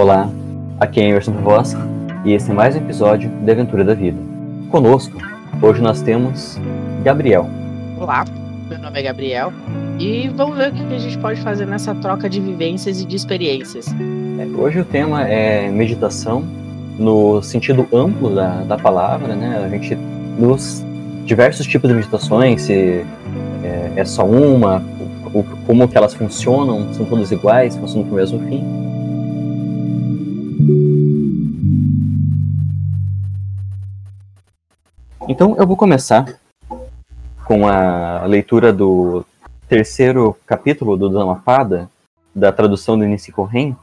Olá, 0.00 0.30
aqui 0.80 0.98
é 0.98 1.10
Emerson 1.10 1.32
Voz 1.32 1.76
e 2.24 2.32
esse 2.32 2.50
é 2.50 2.54
mais 2.54 2.74
um 2.74 2.78
episódio 2.78 3.28
da 3.42 3.52
Aventura 3.52 3.84
da 3.84 3.92
Vida. 3.92 4.18
Conosco, 4.70 5.14
hoje 5.60 5.82
nós 5.82 6.00
temos 6.00 6.58
Gabriel. 7.04 7.46
Olá, 7.98 8.24
meu 8.66 8.78
nome 8.78 8.98
é 8.98 9.02
Gabriel 9.02 9.52
e 9.98 10.26
vamos 10.28 10.56
ver 10.56 10.70
o 10.70 10.74
que 10.74 10.94
a 10.94 10.98
gente 10.98 11.18
pode 11.18 11.42
fazer 11.42 11.66
nessa 11.66 11.94
troca 11.94 12.30
de 12.30 12.40
vivências 12.40 13.02
e 13.02 13.04
de 13.04 13.14
experiências. 13.14 13.88
É, 14.38 14.46
hoje 14.58 14.80
o 14.80 14.86
tema 14.86 15.28
é 15.28 15.70
meditação 15.70 16.46
no 16.98 17.42
sentido 17.42 17.86
amplo 17.92 18.34
da, 18.34 18.62
da 18.62 18.78
palavra, 18.78 19.36
né? 19.36 19.62
A 19.62 19.68
gente, 19.68 19.94
nos 20.38 20.82
diversos 21.26 21.66
tipos 21.66 21.90
de 21.90 21.94
meditações, 21.94 22.62
se 22.62 23.04
é, 23.62 23.92
é 23.96 24.04
só 24.06 24.24
uma, 24.24 24.82
o, 25.34 25.44
como 25.66 25.86
que 25.86 25.98
elas 25.98 26.14
funcionam, 26.14 26.90
são 26.94 27.04
todas 27.04 27.30
iguais, 27.30 27.76
funcionam 27.76 28.06
para 28.06 28.14
o 28.14 28.16
mesmo 28.16 28.40
fim. 28.48 28.89
Então 35.30 35.54
eu 35.56 35.64
vou 35.64 35.76
começar 35.76 36.40
com 37.44 37.64
a 37.68 38.24
leitura 38.26 38.72
do 38.72 39.24
terceiro 39.68 40.36
capítulo 40.44 40.96
do 40.96 41.08
Dhammapada, 41.08 41.88
da 42.34 42.50
tradução 42.50 42.98
do 42.98 43.04
Nissi 43.04 43.30
Corren, 43.30 43.76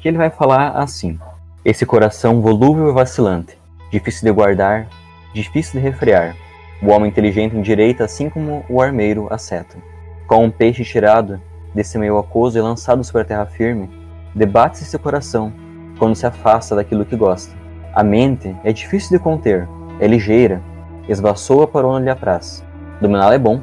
que 0.00 0.08
ele 0.08 0.18
vai 0.18 0.30
falar 0.30 0.70
assim: 0.70 1.16
Esse 1.64 1.86
coração 1.86 2.42
volúvel 2.42 2.88
e 2.88 2.92
vacilante, 2.92 3.56
difícil 3.92 4.24
de 4.24 4.32
guardar, 4.32 4.88
difícil 5.32 5.74
de 5.74 5.86
refrear, 5.86 6.34
o 6.82 6.90
homem 6.90 7.08
inteligente 7.08 7.54
endireita 7.54 8.02
assim 8.02 8.28
como 8.28 8.64
o 8.68 8.82
armeiro 8.82 9.28
a 9.30 9.38
seta. 9.38 9.78
Com 10.26 10.44
um 10.44 10.50
peixe 10.50 10.82
tirado 10.82 11.40
desse 11.72 11.96
meio 11.98 12.18
aquoso 12.18 12.58
e 12.58 12.60
lançado 12.60 13.04
sobre 13.04 13.22
a 13.22 13.26
terra 13.26 13.46
firme, 13.46 13.88
debate-se 14.34 14.86
seu 14.86 14.98
coração 14.98 15.52
quando 16.00 16.16
se 16.16 16.26
afasta 16.26 16.74
daquilo 16.74 17.06
que 17.06 17.14
gosta. 17.14 17.54
A 17.94 18.02
mente 18.02 18.56
é 18.64 18.72
difícil 18.72 19.16
de 19.16 19.22
conter, 19.22 19.68
é 20.00 20.06
ligeira, 20.06 20.62
esvaçoa 21.08 21.66
para 21.66 21.86
onde 21.86 22.04
lhe 22.04 22.10
apraz. 22.10 22.64
Dominá-la 23.00 23.34
é 23.34 23.38
bom, 23.38 23.60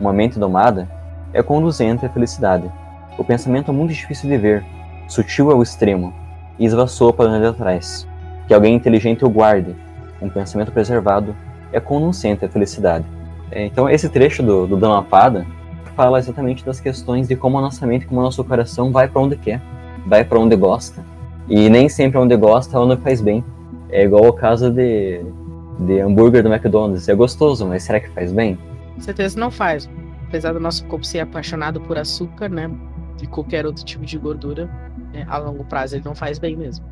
uma 0.00 0.12
mente 0.12 0.38
domada 0.38 0.88
é 1.32 1.42
conduzente 1.42 2.06
à 2.06 2.08
felicidade. 2.08 2.70
O 3.18 3.24
pensamento 3.24 3.70
é 3.70 3.74
muito 3.74 3.92
difícil 3.92 4.28
de 4.28 4.36
ver, 4.36 4.64
sutil 5.06 5.50
ao 5.50 5.62
extremo, 5.62 6.12
e 6.58 6.64
esvaçoa 6.64 7.12
para 7.12 7.30
onde 7.30 7.40
lhe 7.40 7.46
atrás. 7.46 8.06
Que 8.46 8.54
alguém 8.54 8.74
inteligente 8.74 9.24
o 9.24 9.30
guarde, 9.30 9.74
um 10.20 10.28
pensamento 10.28 10.72
preservado 10.72 11.34
é 11.72 11.80
conducente 11.80 12.44
à 12.44 12.48
felicidade. 12.48 13.04
É, 13.50 13.64
então, 13.64 13.88
esse 13.88 14.08
trecho 14.08 14.42
do, 14.42 14.66
do 14.66 14.76
Dhammapada 14.76 15.46
fala 15.94 16.18
exatamente 16.18 16.64
das 16.64 16.80
questões 16.80 17.26
de 17.26 17.34
como 17.34 17.58
a 17.58 17.60
nossa 17.60 17.86
mente, 17.86 18.06
como 18.06 18.20
o 18.20 18.22
nosso 18.22 18.42
coração 18.44 18.92
vai 18.92 19.08
para 19.08 19.20
onde 19.20 19.36
quer, 19.36 19.60
vai 20.06 20.24
para 20.24 20.38
onde 20.38 20.54
gosta. 20.56 21.04
E 21.48 21.68
nem 21.68 21.88
sempre 21.88 22.18
onde 22.18 22.36
gosta 22.36 22.78
onde 22.78 22.96
faz 23.02 23.20
bem. 23.20 23.44
É 23.90 24.04
igual 24.04 24.26
o 24.26 24.32
caso 24.32 24.70
de 24.70 25.22
de 25.78 26.00
hambúrguer 26.00 26.42
do 26.42 26.52
McDonald's. 26.52 27.08
É 27.08 27.14
gostoso, 27.14 27.66
mas 27.66 27.82
será 27.82 28.00
que 28.00 28.08
faz 28.10 28.32
bem? 28.32 28.58
Com 28.94 29.00
certeza 29.00 29.38
não 29.38 29.50
faz. 29.50 29.88
Apesar 30.28 30.52
do 30.52 30.60
nosso 30.60 30.84
corpo 30.86 31.06
ser 31.06 31.20
apaixonado 31.20 31.80
por 31.80 31.98
açúcar, 31.98 32.48
né? 32.48 32.70
E 33.22 33.26
qualquer 33.26 33.66
outro 33.66 33.84
tipo 33.84 34.04
de 34.04 34.18
gordura, 34.18 34.68
né, 35.12 35.24
a 35.28 35.38
longo 35.38 35.64
prazo 35.64 35.96
ele 35.96 36.02
não 36.04 36.14
faz 36.14 36.38
bem 36.38 36.56
mesmo. 36.56 36.84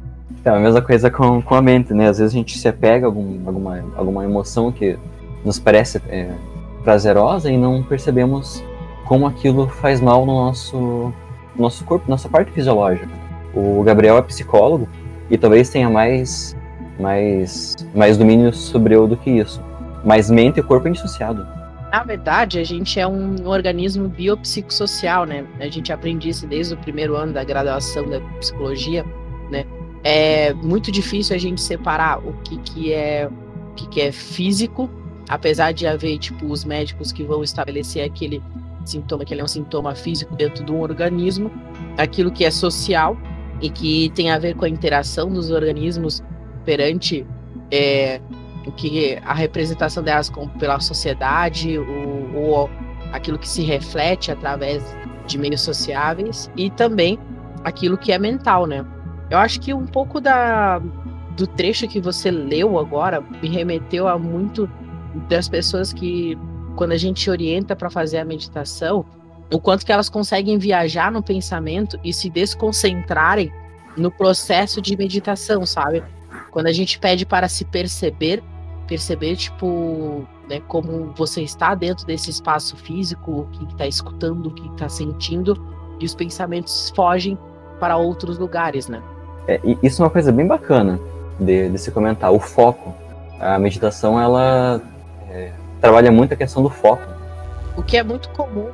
É 0.45 0.51
a 0.51 0.59
mesma 0.59 0.83
coisa 0.83 1.11
com, 1.11 1.41
com 1.43 1.55
a 1.55 1.63
mente, 1.63 1.93
né? 1.93 2.09
Às 2.09 2.19
vezes 2.19 2.35
a 2.35 2.39
gente 2.39 2.59
se 2.59 2.67
apega 2.67 3.07
a 3.07 3.09
algum, 3.09 3.47
alguma, 3.47 3.85
alguma 3.97 4.25
emoção 4.25 4.73
que 4.73 4.99
nos 5.45 5.59
parece 5.59 6.01
é, 6.09 6.31
prazerosa 6.83 7.51
e 7.51 7.57
não 7.57 7.83
percebemos 7.83 8.63
como 9.05 9.27
aquilo 9.27 9.69
faz 9.69 10.01
mal 10.01 10.27
no 10.27 10.35
nosso, 10.35 11.13
nosso 11.55 11.85
corpo, 11.85 12.09
nossa 12.09 12.29
parte 12.29 12.51
fisiológica. 12.51 13.09
O 13.55 13.83
Gabriel 13.83 14.19
é 14.19 14.23
psicólogo 14.23 14.89
e 15.31 15.39
talvez 15.39 15.71
tenha 15.71 15.89
mais 15.89 16.57
mais, 16.99 17.75
mais 17.95 18.17
domínio 18.17 18.53
sobre 18.53 18.95
eu 18.95 19.07
do 19.07 19.17
que 19.17 19.31
isso. 19.31 19.63
Mas 20.05 20.31
mente 20.31 20.61
e 20.61 20.63
corpo 20.63 20.87
é 20.87 20.91
indissociado. 20.91 21.47
Na 21.91 22.03
verdade, 22.03 22.59
a 22.59 22.65
gente 22.65 22.99
é 22.99 23.07
um 23.07 23.47
organismo 23.47 24.09
biopsicossocial, 24.09 25.25
né? 25.25 25.47
A 25.61 25.69
gente 25.69 25.93
aprende 25.93 26.29
isso 26.29 26.47
desde 26.47 26.75
o 26.75 26.77
primeiro 26.77 27.17
ano 27.17 27.33
da 27.33 27.45
graduação 27.45 28.09
da 28.09 28.21
psicologia, 28.39 29.05
né? 29.51 29.65
É 30.03 30.53
muito 30.53 30.91
difícil 30.93 31.35
a 31.35 31.39
gente 31.39 31.61
separar 31.61 32.19
o 32.19 32.33
que, 32.45 32.59
que 32.59 32.93
é 32.93 33.29
o 33.71 33.75
que, 33.75 33.89
que 33.89 34.01
é 34.01 34.13
físico, 34.13 34.91
apesar 35.29 35.73
de 35.73 35.87
haver 35.87 36.19
tipo 36.19 36.47
os 36.47 36.65
médicos 36.65 37.13
que 37.13 37.23
vão 37.23 37.43
estabelecer 37.43 38.05
aquele 38.05 38.43
sintoma 38.85 39.25
que 39.25 39.35
ele 39.35 39.41
é 39.41 39.45
um 39.45 39.49
sintoma 39.49 39.95
físico 39.95 40.35
dentro 40.35 40.65
de 40.65 40.73
um 40.73 40.81
organismo, 40.81 41.51
aquilo 41.99 42.31
que 42.31 42.45
é 42.45 42.51
social 42.51 43.17
e 43.61 43.69
que 43.71 44.11
tem 44.15 44.31
a 44.31 44.39
ver 44.39 44.55
com 44.55 44.65
a 44.65 44.69
interação 44.69 45.31
dos 45.31 45.51
organismos 45.51 46.23
perante 46.67 47.27
é, 47.71 48.21
o 48.67 48.73
que 48.73 49.19
a 49.25 49.33
representação 49.33 50.03
delas 50.03 50.29
como 50.29 50.51
pela 50.59 50.79
sociedade, 50.81 51.79
o, 51.79 52.37
ou 52.37 52.71
aquilo 53.13 53.39
que 53.39 53.49
se 53.49 53.63
reflete 53.63 54.31
através 54.31 54.83
de 55.27 55.39
meios 55.39 55.63
sociáveis 55.63 56.51
e 56.57 56.69
também 56.71 57.19
aquilo 57.65 57.97
que 57.97 58.13
é 58.13 58.19
mental, 58.19 58.67
né? 58.67 58.85
Eu 59.31 59.39
acho 59.39 59.61
que 59.61 59.73
um 59.73 59.87
pouco 59.87 60.21
da 60.21 60.81
do 61.37 61.47
trecho 61.47 61.87
que 61.87 62.01
você 62.01 62.31
leu 62.31 62.79
agora 62.79 63.21
me 63.43 63.49
remeteu 63.49 64.09
a 64.09 64.19
muito 64.19 64.69
das 65.29 65.49
pessoas 65.49 65.93
que 65.93 66.37
quando 66.77 66.93
a 66.93 66.97
gente 66.97 67.29
orienta 67.29 67.77
para 67.77 67.91
fazer 67.91 68.19
a 68.19 68.25
meditação, 68.25 69.05
o 69.53 69.61
quanto 69.61 69.85
que 69.85 69.93
elas 69.93 70.09
conseguem 70.09 70.59
viajar 70.59 71.13
no 71.13 71.23
pensamento 71.23 71.99
e 72.03 72.13
se 72.13 72.31
desconcentrarem 72.31 73.53
no 73.97 74.11
processo 74.11 74.81
de 74.81 74.97
meditação, 74.97 75.65
sabe? 75.65 76.03
Quando 76.51 76.67
a 76.67 76.73
gente 76.73 76.99
pede 76.99 77.27
para 77.27 77.49
se 77.49 77.65
perceber, 77.65 78.43
perceber, 78.87 79.37
tipo, 79.37 80.27
né, 80.49 80.61
como 80.69 81.13
você 81.17 81.43
está 81.43 81.75
dentro 81.75 82.07
desse 82.07 82.31
espaço 82.31 82.77
físico, 82.77 83.41
o 83.41 83.47
que 83.47 83.65
está 83.73 83.87
escutando, 83.87 84.47
o 84.47 84.51
que 84.55 84.67
está 84.69 84.89
sentindo, 84.89 85.57
e 86.01 86.05
os 86.05 86.15
pensamentos 86.15 86.91
fogem 86.95 87.39
para 87.81 87.97
outros 87.97 88.39
lugares, 88.39 88.89
né? 88.89 89.03
É, 89.49 89.61
isso 89.83 90.03
é 90.03 90.05
uma 90.05 90.11
coisa 90.11 90.33
bem 90.33 90.47
bacana 90.47 90.99
de, 91.39 91.69
de 91.69 91.79
se 91.79 91.91
comentar, 91.91 92.33
o 92.33 92.41
foco. 92.41 92.95
A 93.39 93.59
meditação, 93.59 94.19
ela 94.21 94.81
é, 95.29 95.53
trabalha 95.81 96.11
muito 96.11 96.33
a 96.33 96.37
questão 96.37 96.63
do 96.63 96.71
foco. 96.71 97.07
O 97.77 97.83
que 97.83 97.97
é 97.97 98.03
muito 98.03 98.29
comum. 98.31 98.71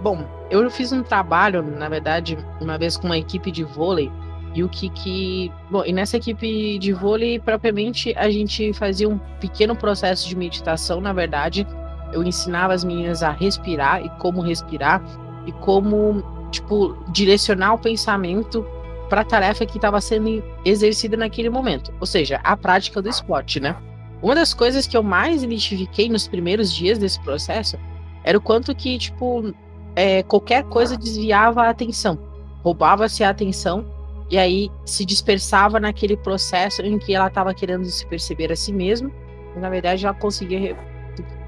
Bom, 0.00 0.24
eu 0.50 0.68
fiz 0.70 0.92
um 0.92 1.02
trabalho, 1.02 1.62
na 1.62 1.88
verdade, 1.88 2.38
uma 2.60 2.76
vez 2.76 2.96
com 2.96 3.06
uma 3.06 3.16
equipe 3.16 3.50
de 3.50 3.64
vôlei, 3.64 4.10
e 4.54 4.62
o 4.62 4.68
que 4.68 4.88
que. 4.90 5.52
Bom, 5.70 5.84
e 5.84 5.92
nessa 5.92 6.16
equipe 6.16 6.78
de 6.78 6.92
vôlei, 6.92 7.38
propriamente, 7.38 8.14
a 8.16 8.30
gente 8.30 8.72
fazia 8.72 9.08
um 9.08 9.18
pequeno 9.40 9.74
processo 9.74 10.28
de 10.28 10.36
meditação, 10.36 11.00
na 11.00 11.12
verdade. 11.12 11.66
Eu 12.12 12.22
ensinava 12.22 12.74
as 12.74 12.84
meninas 12.84 13.22
a 13.22 13.30
respirar 13.30 14.04
e 14.04 14.10
como 14.18 14.42
respirar 14.42 15.02
e 15.46 15.52
como, 15.52 16.22
tipo, 16.50 16.94
direcionar 17.08 17.74
o 17.74 17.78
pensamento 17.78 18.66
para 19.08 19.22
a 19.22 19.24
tarefa 19.24 19.64
que 19.64 19.78
estava 19.78 20.00
sendo 20.00 20.42
exercida 20.64 21.16
naquele 21.16 21.48
momento. 21.48 21.92
Ou 21.98 22.06
seja, 22.06 22.38
a 22.44 22.56
prática 22.56 23.00
do 23.00 23.08
esporte, 23.08 23.58
né? 23.58 23.76
Uma 24.22 24.34
das 24.34 24.52
coisas 24.52 24.86
que 24.86 24.96
eu 24.96 25.02
mais 25.02 25.42
identifiquei 25.42 26.08
nos 26.08 26.28
primeiros 26.28 26.72
dias 26.72 26.98
desse 26.98 27.18
processo 27.20 27.78
era 28.22 28.36
o 28.36 28.40
quanto 28.40 28.74
que, 28.74 28.98
tipo, 28.98 29.52
é, 29.96 30.22
qualquer 30.22 30.64
coisa 30.64 30.96
desviava 30.96 31.62
a 31.62 31.70
atenção, 31.70 32.18
roubava-se 32.62 33.24
a 33.24 33.30
atenção 33.30 33.84
e 34.32 34.38
aí 34.38 34.70
se 34.86 35.04
dispersava 35.04 35.78
naquele 35.78 36.16
processo 36.16 36.80
em 36.80 36.98
que 36.98 37.14
ela 37.14 37.26
estava 37.26 37.52
querendo 37.52 37.84
se 37.84 38.06
perceber 38.06 38.50
a 38.50 38.56
si 38.56 38.72
mesma. 38.72 39.12
E, 39.54 39.58
na 39.60 39.68
verdade, 39.68 40.06
ela 40.06 40.14
conseguia. 40.14 40.74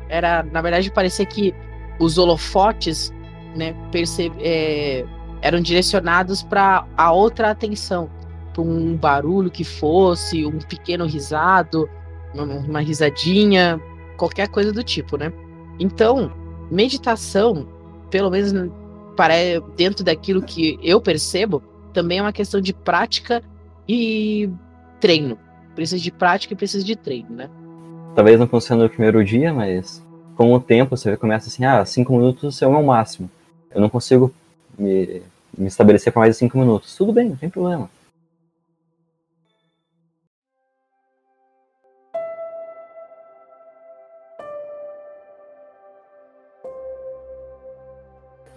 Era, 0.07 0.43
na 0.43 0.61
verdade, 0.61 0.93
parecia 0.93 1.25
que 1.25 1.55
os 1.99 2.19
holofotes 2.19 3.11
né, 3.57 3.75
percebe, 3.91 4.37
é, 4.39 5.07
eram 5.41 5.63
direcionados 5.63 6.43
para 6.43 6.87
a 6.95 7.11
outra 7.11 7.51
atenção, 7.51 8.11
para 8.53 8.61
um 8.61 8.95
barulho 8.95 9.51
que 9.51 9.65
fosse, 9.65 10.45
um 10.45 10.59
pequeno 10.59 11.07
risado, 11.07 11.89
uma 12.35 12.81
risadinha, 12.81 13.81
qualquer 14.19 14.49
coisa 14.49 14.75
do 14.75 14.83
tipo, 14.83 15.17
né? 15.17 15.33
Então, 15.81 16.31
meditação, 16.71 17.67
pelo 18.11 18.29
menos 18.29 18.53
para 19.17 19.35
dentro 19.75 20.05
daquilo 20.05 20.43
que 20.43 20.79
eu 20.83 21.01
percebo, 21.01 21.63
também 21.95 22.19
é 22.19 22.23
uma 22.23 22.33
questão 22.33 22.61
de 22.61 22.75
prática 22.75 23.43
e 23.89 24.51
treino. 25.01 25.39
Precisa 25.75 26.03
de 26.03 26.11
prática 26.11 26.53
e 26.53 26.57
precisa 26.57 26.85
de 26.85 26.97
treino, 26.97 27.31
né? 27.31 27.49
Talvez 28.15 28.39
não 28.39 28.47
funcione 28.47 28.83
no 28.83 28.91
primeiro 28.91 29.25
dia, 29.25 29.53
mas 29.53 30.05
com 30.37 30.53
o 30.53 30.61
tempo 30.61 30.97
você 30.97 31.17
começa 31.17 31.49
assim, 31.49 31.65
ah, 31.65 31.85
cinco 31.85 32.13
minutos 32.13 32.61
é 32.61 32.67
o 32.67 32.73
meu 32.73 32.83
máximo. 32.83 33.31
Eu 33.73 33.81
não 33.81 33.89
consigo 33.89 34.33
me, 34.79 35.23
me 35.57 35.67
estabelecer 35.67 36.13
por 36.13 36.21
mais 36.21 36.35
de 36.35 36.39
cinco 36.39 36.59
minutos. 36.59 36.95
Tudo 36.97 37.13
bem, 37.13 37.31
não 37.31 37.37
tem 37.37 37.49
problema. 37.49 37.89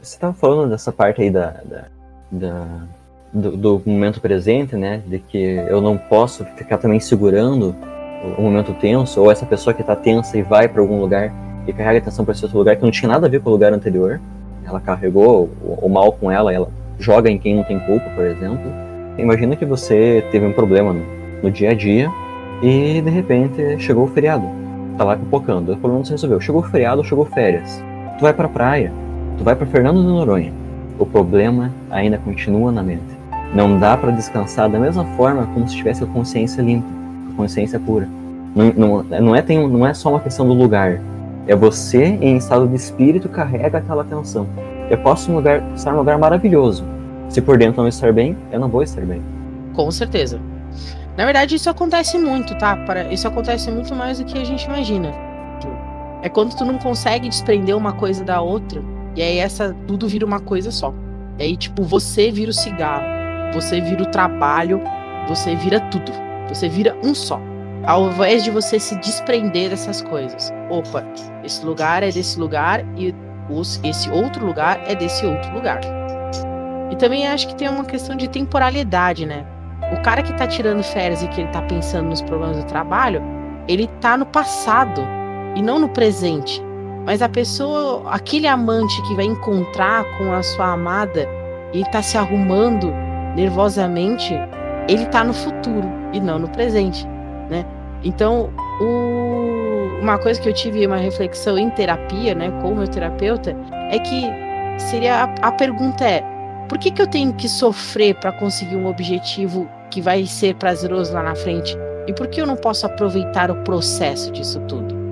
Você 0.01 0.16
estava 0.16 0.34
falando 0.34 0.69
dessa 0.69 0.92
parte 0.92 1.22
aí 1.22 1.30
da, 1.30 1.50
da, 1.63 1.89
da 2.31 2.88
do, 3.33 3.57
do, 3.57 3.81
momento 3.85 4.21
presente, 4.21 4.75
né? 4.75 5.01
De 5.06 5.19
que 5.19 5.38
eu 5.69 5.81
não 5.81 5.97
posso 5.97 6.45
ficar 6.56 6.77
também 6.77 7.00
segurando 7.00 7.75
o, 8.38 8.41
momento 8.41 8.74
tenso, 8.74 9.21
ou 9.21 9.31
essa 9.31 9.45
pessoa 9.45 9.74
que 9.74 9.81
está 9.81 9.95
tensa 9.95 10.38
e 10.38 10.41
vai 10.41 10.68
para 10.68 10.81
algum 10.81 11.00
lugar 11.00 11.33
e 11.68 11.74
carrega 11.74 12.00
atenção 12.00 12.24
para 12.24 12.33
esse 12.33 12.44
outro 12.44 12.57
lugar 12.57 12.75
que 12.75 12.83
não 12.83 12.91
tinha 12.91 13.09
nada 13.09 13.27
a 13.27 13.29
ver 13.29 13.41
com 13.41 13.50
o 13.50 13.53
lugar 13.53 13.74
anterior. 13.74 14.19
Ela 14.65 14.79
carregou 14.79 15.50
o, 15.62 15.85
o 15.85 15.89
mal 15.89 16.12
com 16.12 16.31
ela, 16.31 16.53
ela 16.53 16.69
joga 17.00 17.29
em 17.29 17.38
quem 17.38 17.56
não 17.56 17.63
tem 17.63 17.79
culpa, 17.79 18.09
por 18.15 18.25
exemplo. 18.25 18.71
Imagina 19.18 19.56
que 19.56 19.65
você 19.65 20.24
teve 20.31 20.45
um 20.45 20.53
problema 20.53 20.94
no, 20.94 21.03
no 21.44 21.51
dia 21.51 21.71
a 21.71 21.74
dia 21.74 22.12
e 22.62 23.01
de 23.01 23.09
repente 23.09 23.79
chegou 23.79 24.06
o 24.06 24.07
feriado. 24.07 24.47
Tá 24.97 25.03
lá 25.03 25.15
pipocando, 25.15 25.71
o 25.71 25.77
problema 25.77 26.00
não 26.00 26.06
se 26.06 26.12
resolveu. 26.12 26.39
Chegou 26.41 26.62
o 26.62 26.63
feriado, 26.63 27.03
chegou 27.03 27.25
férias. 27.25 27.83
Tu 28.18 28.21
vai 28.21 28.33
pra 28.33 28.47
praia, 28.47 28.91
tu 29.38 29.44
vai 29.44 29.56
para 29.56 29.68
Fernando 29.68 30.01
de 30.01 30.07
Noronha. 30.07 30.51
O 30.97 31.06
problema 31.06 31.71
ainda 31.91 32.18
continua 32.18 32.71
na 32.71 32.81
mente. 32.81 33.16
Não 33.53 33.79
dá 33.79 33.95
para 33.95 34.11
descansar 34.11 34.69
da 34.69 34.79
mesma 34.79 35.05
forma 35.15 35.47
como 35.53 35.67
se 35.67 35.75
tivesse 35.75 36.03
a 36.03 36.07
consciência 36.07 36.61
limpa, 36.61 36.88
a 37.31 37.35
consciência 37.35 37.79
pura. 37.79 38.07
Não, 38.55 38.73
não, 38.73 39.03
não, 39.03 39.35
é, 39.35 39.41
tem, 39.41 39.67
não 39.67 39.85
é 39.85 39.94
só 39.94 40.09
uma 40.09 40.19
questão 40.19 40.47
do 40.47 40.53
lugar. 40.53 40.99
É 41.47 41.55
você, 41.55 42.03
em 42.03 42.38
estado 42.38 42.67
de 42.67 42.75
espírito, 42.75 43.29
carrega 43.29 43.77
aquela 43.77 44.01
atenção. 44.01 44.47
Eu 44.89 44.97
posso 44.97 45.31
lugar, 45.31 45.63
estar 45.75 45.91
num 45.91 45.99
lugar 45.99 46.17
maravilhoso. 46.17 46.83
Se 47.29 47.41
por 47.41 47.57
dentro 47.57 47.81
não 47.81 47.88
estar 47.88 48.11
bem, 48.11 48.38
eu 48.51 48.59
não 48.59 48.67
vou 48.67 48.83
estar 48.83 49.05
bem. 49.05 49.21
Com 49.73 49.89
certeza. 49.91 50.39
Na 51.15 51.25
verdade, 51.25 51.55
isso 51.55 51.69
acontece 51.69 52.17
muito, 52.17 52.57
tá? 52.57 52.77
Isso 53.11 53.27
acontece 53.27 53.71
muito 53.71 53.95
mais 53.95 54.19
do 54.19 54.25
que 54.25 54.38
a 54.38 54.43
gente 54.43 54.65
imagina. 54.65 55.11
É 56.21 56.29
quando 56.29 56.55
tu 56.55 56.65
não 56.65 56.77
consegue 56.77 57.29
desprender 57.29 57.75
uma 57.75 57.93
coisa 57.93 58.23
da 58.23 58.41
outra, 58.41 58.81
e 59.15 59.21
aí 59.21 59.38
essa 59.38 59.75
tudo 59.88 60.07
vira 60.07 60.25
uma 60.25 60.39
coisa 60.39 60.71
só. 60.71 60.93
E 61.39 61.43
aí, 61.43 61.57
tipo, 61.57 61.83
você 61.83 62.31
vira 62.31 62.51
o 62.51 62.53
cigarro, 62.53 63.05
você 63.53 63.81
vira 63.81 64.03
o 64.03 64.11
trabalho, 64.11 64.81
você 65.27 65.55
vira 65.55 65.79
tudo. 65.79 66.11
Você 66.49 66.69
vira 66.69 66.95
um 67.03 67.13
só. 67.13 67.39
Ao 67.85 68.09
invés 68.09 68.44
de 68.44 68.51
você 68.51 68.79
se 68.79 68.95
desprender 68.97 69.69
dessas 69.69 70.01
coisas. 70.01 70.51
Opa, 70.69 71.03
esse 71.44 71.65
lugar 71.65 72.03
é 72.03 72.11
desse 72.11 72.39
lugar 72.39 72.83
e 72.97 73.13
os, 73.49 73.79
esse 73.83 74.09
outro 74.09 74.45
lugar 74.45 74.81
é 74.85 74.95
desse 74.95 75.25
outro 75.25 75.53
lugar. 75.53 75.79
E 76.91 76.95
também 76.95 77.27
acho 77.27 77.47
que 77.47 77.55
tem 77.55 77.69
uma 77.69 77.85
questão 77.85 78.15
de 78.15 78.27
temporalidade, 78.27 79.25
né? 79.25 79.45
O 79.93 80.01
cara 80.01 80.21
que 80.21 80.33
tá 80.33 80.47
tirando 80.47 80.83
férias 80.83 81.21
e 81.23 81.27
que 81.27 81.41
ele 81.41 81.50
tá 81.51 81.61
pensando 81.61 82.09
nos 82.09 82.21
problemas 82.21 82.57
do 82.57 82.65
trabalho, 82.65 83.21
ele 83.67 83.88
tá 84.01 84.17
no 84.17 84.25
passado 84.25 85.01
e 85.55 85.61
não 85.61 85.79
no 85.79 85.89
presente. 85.89 86.61
Mas 87.05 87.21
a 87.21 87.29
pessoa, 87.29 88.03
aquele 88.11 88.47
amante 88.47 89.01
que 89.03 89.15
vai 89.15 89.25
encontrar 89.25 90.03
com 90.17 90.33
a 90.33 90.43
sua 90.43 90.73
amada 90.73 91.27
e 91.73 91.83
tá 91.85 92.01
se 92.01 92.17
arrumando 92.17 92.93
nervosamente, 93.38 94.34
ele 94.89 95.06
tá 95.06 95.24
no 95.24 95.34
futuro 95.34 95.88
e 96.12 96.19
não 96.19 96.39
no 96.39 96.50
presente, 96.50 97.06
né? 97.50 97.63
Então, 98.04 98.50
o... 98.81 100.01
uma 100.01 100.18
coisa 100.18 100.42
que 100.42 100.50
eu 100.50 100.54
tive 100.54 100.86
uma 100.86 100.98
reflexão 100.98 101.57
em 101.57 101.69
terapia, 101.69 102.34
né, 102.34 102.50
com 102.62 102.72
o 102.72 102.75
meu 102.75 102.88
terapeuta, 102.88 103.56
é 103.92 104.00
que 104.00 104.24
seria 104.80 105.24
a, 105.24 105.48
a 105.48 105.51
pergunta 105.51 106.04
é: 106.04 106.24
por 106.68 106.80
que, 106.80 106.89
que 106.89 107.01
eu 107.01 107.07
tenho 107.07 107.31
que 107.34 107.48
sofrer 107.48 108.16
para 108.16 108.31
conseguir 108.31 108.75
um 108.75 108.88
objetivo 108.88 109.69
que 109.92 110.01
vai 110.01 110.25
ser 110.25 110.56
prazeroso 110.56 111.13
lá 111.13 111.22
na 111.22 111.36
frente? 111.36 111.78
E 112.07 112.13
por 112.13 112.28
que 112.28 112.42
eu 112.42 112.48
não 112.48 112.56
posso 112.56 112.86
aproveitar 112.86 113.51
o 113.51 113.63
processo 113.63 114.31
disso 114.31 114.60
tudo? 114.62 115.06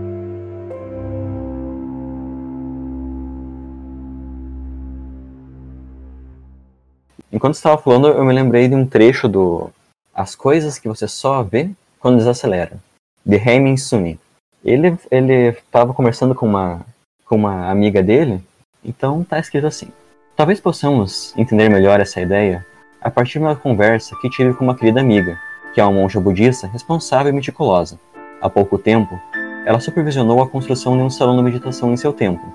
Enquanto 7.32 7.56
estava 7.56 7.78
falando, 7.78 8.08
eu 8.08 8.24
me 8.24 8.34
lembrei 8.34 8.68
de 8.68 8.76
um 8.76 8.86
trecho 8.86 9.28
do 9.28 9.70
As 10.14 10.36
coisas 10.36 10.80
que 10.80 10.88
você 10.88 11.08
só 11.08 11.44
vê 11.44 11.70
quando 12.00 12.18
desacelera, 12.18 12.78
de 13.26 13.38
Haimin 13.38 13.78
Suni. 13.78 14.20
Ele 14.64 14.98
estava 15.12 15.94
conversando 15.94 16.34
com 16.34 16.46
uma 16.46 16.86
com 17.26 17.36
uma 17.36 17.70
amiga 17.70 18.04
dele, 18.04 18.40
então 18.84 19.24
tá 19.24 19.40
escrito 19.40 19.68
assim: 19.68 19.88
Talvez 20.36 20.60
possamos 20.60 21.34
entender 21.38 21.70
melhor 21.70 22.00
essa 22.00 22.22
ideia 22.22 22.66
a 23.02 23.10
partir 23.10 23.40
de 23.40 23.46
uma 23.46 23.56
conversa 23.56 24.16
que 24.22 24.30
tive 24.30 24.54
com 24.54 24.64
uma 24.64 24.76
querida 24.76 25.00
amiga, 25.00 25.40
que 25.74 25.82
é 25.82 25.84
uma 25.84 25.94
monja 25.94 26.20
budista 26.20 26.68
responsável 26.68 27.32
e 27.32 27.36
meticulosa. 27.36 28.00
Há 28.42 28.50
pouco 28.50 28.78
tempo, 28.78 29.20
ela 29.66 29.80
supervisionou 29.80 30.42
a 30.42 30.48
construção 30.48 30.96
de 30.96 31.04
um 31.04 31.10
salão 31.10 31.36
de 31.38 31.44
meditação 31.44 31.92
em 31.92 31.98
seu 31.98 32.14
templo. 32.14 32.46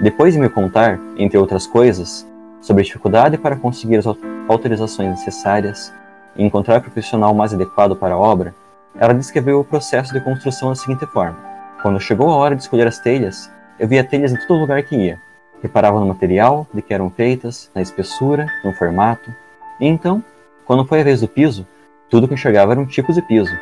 Depois 0.00 0.34
de 0.34 0.40
me 0.40 0.48
contar, 0.48 0.98
entre 1.16 1.38
outras 1.38 1.66
coisas, 1.66 2.26
sobre 2.60 2.82
a 2.82 2.84
dificuldade 2.84 3.38
para 3.38 3.56
conseguir 3.56 3.96
as 3.96 4.06
autorizações 4.48 5.10
necessárias 5.10 5.92
e 6.36 6.44
encontrar 6.44 6.78
o 6.78 6.82
profissional 6.82 7.34
mais 7.34 7.54
adequado 7.54 7.96
para 7.96 8.14
a 8.14 8.18
obra, 8.18 8.54
ela 8.98 9.14
descreveu 9.14 9.60
o 9.60 9.64
processo 9.64 10.12
de 10.12 10.20
construção 10.20 10.70
da 10.70 10.74
seguinte 10.74 11.06
forma: 11.06 11.36
Quando 11.82 12.00
chegou 12.00 12.30
a 12.30 12.36
hora 12.36 12.56
de 12.56 12.62
escolher 12.62 12.86
as 12.86 12.98
telhas, 12.98 13.50
eu 13.78 13.86
via 13.86 14.04
telhas 14.04 14.32
em 14.32 14.46
todo 14.46 14.60
lugar 14.60 14.82
que 14.82 14.96
ia. 14.96 15.20
Reparava 15.62 15.98
no 16.00 16.06
material, 16.06 16.66
de 16.72 16.82
que 16.82 16.92
eram 16.92 17.10
feitas, 17.10 17.70
na 17.74 17.82
espessura, 17.82 18.46
no 18.64 18.72
formato, 18.72 19.32
e 19.80 19.86
então, 19.86 20.22
quando 20.64 20.84
foi 20.84 21.00
a 21.00 21.04
vez 21.04 21.20
do 21.20 21.28
piso, 21.28 21.66
tudo 22.08 22.28
que 22.28 22.34
enxergava 22.34 22.72
eram 22.72 22.86
tipos 22.86 23.14
de 23.14 23.22
piso. 23.22 23.52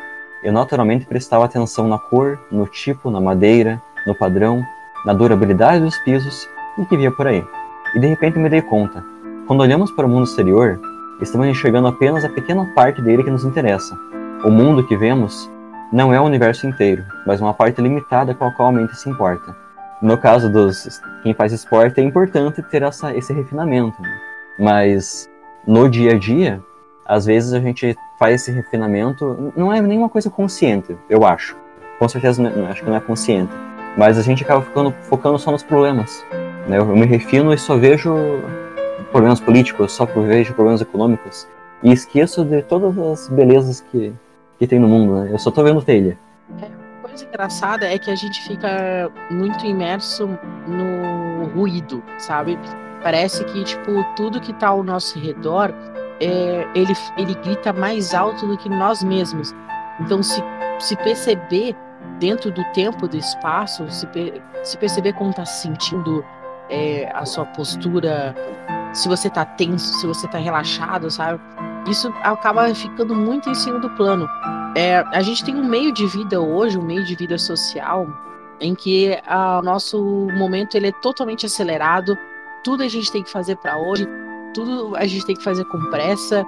Eu 0.43 0.53
naturalmente 0.53 1.05
prestava 1.05 1.45
atenção 1.45 1.87
na 1.87 1.97
cor, 1.97 2.39
no 2.51 2.67
tipo, 2.67 3.09
na 3.09 3.19
madeira, 3.19 3.81
no 4.05 4.13
padrão, 4.13 4.63
na 5.05 5.13
durabilidade 5.13 5.83
dos 5.83 5.97
pisos 5.99 6.47
e 6.77 6.85
que 6.85 6.97
via 6.97 7.11
por 7.11 7.27
aí. 7.27 7.43
E 7.95 7.99
de 7.99 8.07
repente 8.07 8.37
me 8.37 8.49
dei 8.49 8.61
conta. 8.61 9.01
Quando 9.47 9.61
olhamos 9.61 9.89
para 9.89 10.05
o 10.05 10.09
mundo 10.09 10.25
exterior, 10.25 10.79
estamos 11.21 11.47
enxergando 11.47 11.87
apenas 11.87 12.25
a 12.25 12.29
pequena 12.29 12.69
parte 12.75 13.01
dele 13.01 13.23
que 13.23 13.31
nos 13.31 13.45
interessa. 13.45 13.97
O 14.43 14.51
mundo 14.51 14.85
que 14.85 14.97
vemos 14.97 15.49
não 15.93 16.13
é 16.13 16.19
o 16.19 16.25
universo 16.25 16.67
inteiro, 16.67 17.05
mas 17.25 17.39
uma 17.39 17.53
parte 17.53 17.81
limitada 17.81 18.35
com 18.35 18.43
a 18.43 18.51
qual 18.51 18.67
a 18.67 18.71
mente 18.73 18.97
se 18.97 19.09
importa. 19.09 19.55
No 20.01 20.17
caso 20.17 20.51
dos 20.51 21.01
quem 21.23 21.33
faz 21.33 21.53
esporte, 21.53 22.01
é 22.01 22.03
importante 22.03 22.61
ter 22.63 22.83
essa, 22.83 23.15
esse 23.15 23.31
refinamento. 23.31 24.01
Né? 24.01 24.19
Mas 24.59 25.29
no 25.65 25.87
dia 25.89 26.11
a 26.11 26.19
dia, 26.19 26.61
às 27.05 27.25
vezes 27.25 27.53
a 27.53 27.61
gente 27.61 27.95
faz 28.19 28.41
esse 28.41 28.51
refinamento, 28.51 29.53
não 29.55 29.71
é 29.71 29.81
nenhuma 29.81 30.09
coisa 30.09 30.29
consciente, 30.29 30.97
eu 31.09 31.25
acho. 31.25 31.55
Com 31.97 32.09
certeza, 32.09 32.43
não, 32.43 32.67
acho 32.67 32.83
que 32.83 32.89
não 32.89 32.97
é 32.97 32.99
consciente. 32.99 33.53
Mas 33.97 34.17
a 34.17 34.21
gente 34.21 34.43
acaba 34.43 34.61
ficando, 34.61 34.91
focando 35.03 35.39
só 35.39 35.49
nos 35.49 35.63
problemas. 35.63 36.25
Né? 36.67 36.77
Eu 36.77 36.85
me 36.85 37.05
refino 37.05 37.53
e 37.53 37.57
só 37.57 37.77
vejo 37.77 38.13
problemas 39.11 39.39
políticos, 39.39 39.91
só 39.91 40.05
vejo 40.05 40.53
problemas 40.53 40.81
econômicos. 40.81 41.47
E 41.83 41.91
esqueço 41.91 42.43
de 42.43 42.61
todas 42.63 42.97
as 42.97 43.27
belezas 43.29 43.81
que, 43.91 44.13
que 44.57 44.67
tem 44.67 44.79
no 44.79 44.87
mundo. 44.87 45.21
Né? 45.21 45.29
Eu 45.31 45.39
só 45.39 45.51
tô 45.51 45.63
vendo 45.63 45.81
telha. 45.81 46.17
É, 46.61 46.67
coisa 47.01 47.25
engraçada 47.25 47.85
é 47.85 47.97
que 47.97 48.09
a 48.09 48.15
gente 48.15 48.41
fica 48.41 49.11
muito 49.29 49.65
imerso 49.65 50.27
no 50.67 51.47
ruído, 51.55 52.03
sabe? 52.17 52.57
Parece 53.03 53.43
que, 53.45 53.63
tipo, 53.63 54.03
tudo 54.15 54.41
que 54.41 54.53
tá 54.53 54.69
ao 54.69 54.83
nosso 54.83 55.19
redor, 55.19 55.73
é, 56.19 56.67
ele, 56.73 56.93
ele 57.17 57.35
grita 57.35 57.71
mais 57.71 58.13
alto 58.13 58.47
do 58.47 58.57
que 58.57 58.67
nós 58.67 59.03
mesmos. 59.03 59.53
Então, 59.99 60.23
se, 60.23 60.43
se 60.79 60.95
perceber 60.97 61.75
dentro 62.19 62.49
do 62.51 62.63
tempo, 62.73 63.07
do 63.07 63.17
espaço, 63.17 63.85
se, 63.91 64.07
se 64.63 64.77
perceber 64.77 65.13
como 65.13 65.33
tá 65.33 65.45
se 65.45 65.61
sentindo 65.61 66.25
é, 66.69 67.11
a 67.13 67.25
sua 67.25 67.45
postura, 67.45 68.35
se 68.93 69.07
você 69.07 69.29
tá 69.29 69.45
tenso, 69.45 69.93
se 69.99 70.07
você 70.07 70.27
tá 70.27 70.37
relaxado, 70.37 71.09
sabe? 71.09 71.39
Isso 71.87 72.11
acaba 72.23 72.73
ficando 72.73 73.15
muito 73.15 73.49
em 73.49 73.55
cima 73.55 73.79
do 73.79 73.89
plano. 73.91 74.27
É, 74.75 74.97
a 75.13 75.21
gente 75.21 75.43
tem 75.43 75.55
um 75.55 75.63
meio 75.63 75.91
de 75.91 76.05
vida 76.07 76.41
hoje, 76.41 76.77
um 76.77 76.81
meio 76.81 77.03
de 77.05 77.15
vida 77.15 77.37
social, 77.37 78.07
em 78.59 78.73
que 78.73 79.17
o 79.27 79.61
nosso 79.61 80.27
momento 80.37 80.75
ele 80.75 80.87
é 80.87 80.91
totalmente 80.91 81.45
acelerado, 81.45 82.17
tudo 82.63 82.83
a 82.83 82.87
gente 82.87 83.11
tem 83.11 83.23
que 83.23 83.31
fazer 83.31 83.55
para 83.57 83.77
hoje, 83.77 84.07
tudo 84.53 84.95
a 84.95 85.05
gente 85.05 85.25
tem 85.25 85.35
que 85.35 85.43
fazer 85.43 85.63
com 85.65 85.79
pressa, 85.89 86.43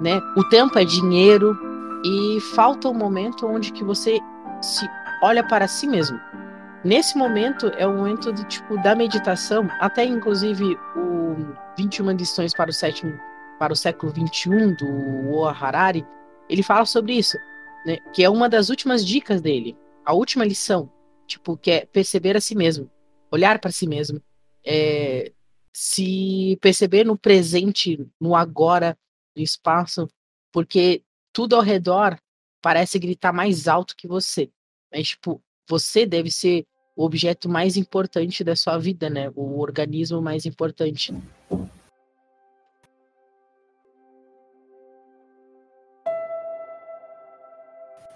né? 0.00 0.20
O 0.36 0.44
tempo 0.44 0.78
é 0.78 0.84
dinheiro 0.84 1.56
e 2.04 2.40
falta 2.54 2.88
um 2.88 2.94
momento 2.94 3.46
onde 3.46 3.72
que 3.72 3.82
você 3.82 4.20
se 4.60 4.86
olha 5.22 5.42
para 5.42 5.66
si 5.66 5.86
mesmo. 5.86 6.18
Nesse 6.84 7.16
momento 7.16 7.68
é 7.78 7.86
o 7.86 7.96
momento 7.96 8.32
do 8.32 8.44
tipo 8.44 8.76
da 8.82 8.96
meditação, 8.96 9.68
até 9.78 10.04
inclusive 10.04 10.76
o 10.96 11.54
21 11.78 12.10
lições 12.10 12.52
para 12.52 12.70
o 12.70 12.72
sétimo 12.72 13.12
para 13.56 13.72
o 13.72 13.76
século 13.76 14.12
21 14.12 14.74
do 14.74 15.30
Oa 15.30 15.52
Harari, 15.52 16.04
ele 16.48 16.64
fala 16.64 16.84
sobre 16.84 17.14
isso, 17.14 17.38
né? 17.86 17.98
Que 18.12 18.24
é 18.24 18.28
uma 18.28 18.48
das 18.48 18.68
últimas 18.68 19.06
dicas 19.06 19.40
dele, 19.40 19.76
a 20.04 20.12
última 20.12 20.44
lição, 20.44 20.90
tipo 21.28 21.56
que 21.56 21.70
é 21.70 21.86
perceber 21.86 22.36
a 22.36 22.40
si 22.40 22.56
mesmo, 22.56 22.90
olhar 23.30 23.60
para 23.60 23.70
si 23.70 23.86
mesmo, 23.86 24.20
é, 24.66 25.30
se 25.72 26.58
perceber 26.60 27.04
no 27.04 27.16
presente, 27.16 28.04
no 28.20 28.34
agora, 28.34 28.98
no 29.36 29.42
espaço, 29.42 30.08
porque 30.50 31.04
tudo 31.32 31.54
ao 31.54 31.62
redor 31.62 32.18
parece 32.60 32.98
gritar 32.98 33.32
mais 33.32 33.68
alto 33.68 33.96
que 33.96 34.08
você. 34.08 34.50
Mas, 34.92 35.10
tipo, 35.10 35.40
você 35.68 36.04
deve 36.04 36.30
ser 36.30 36.66
o 36.94 37.04
objeto 37.04 37.48
mais 37.48 37.76
importante 37.76 38.44
da 38.44 38.54
sua 38.54 38.78
vida, 38.78 39.08
né? 39.08 39.30
O 39.34 39.60
organismo 39.60 40.20
mais 40.20 40.44
importante. 40.46 41.14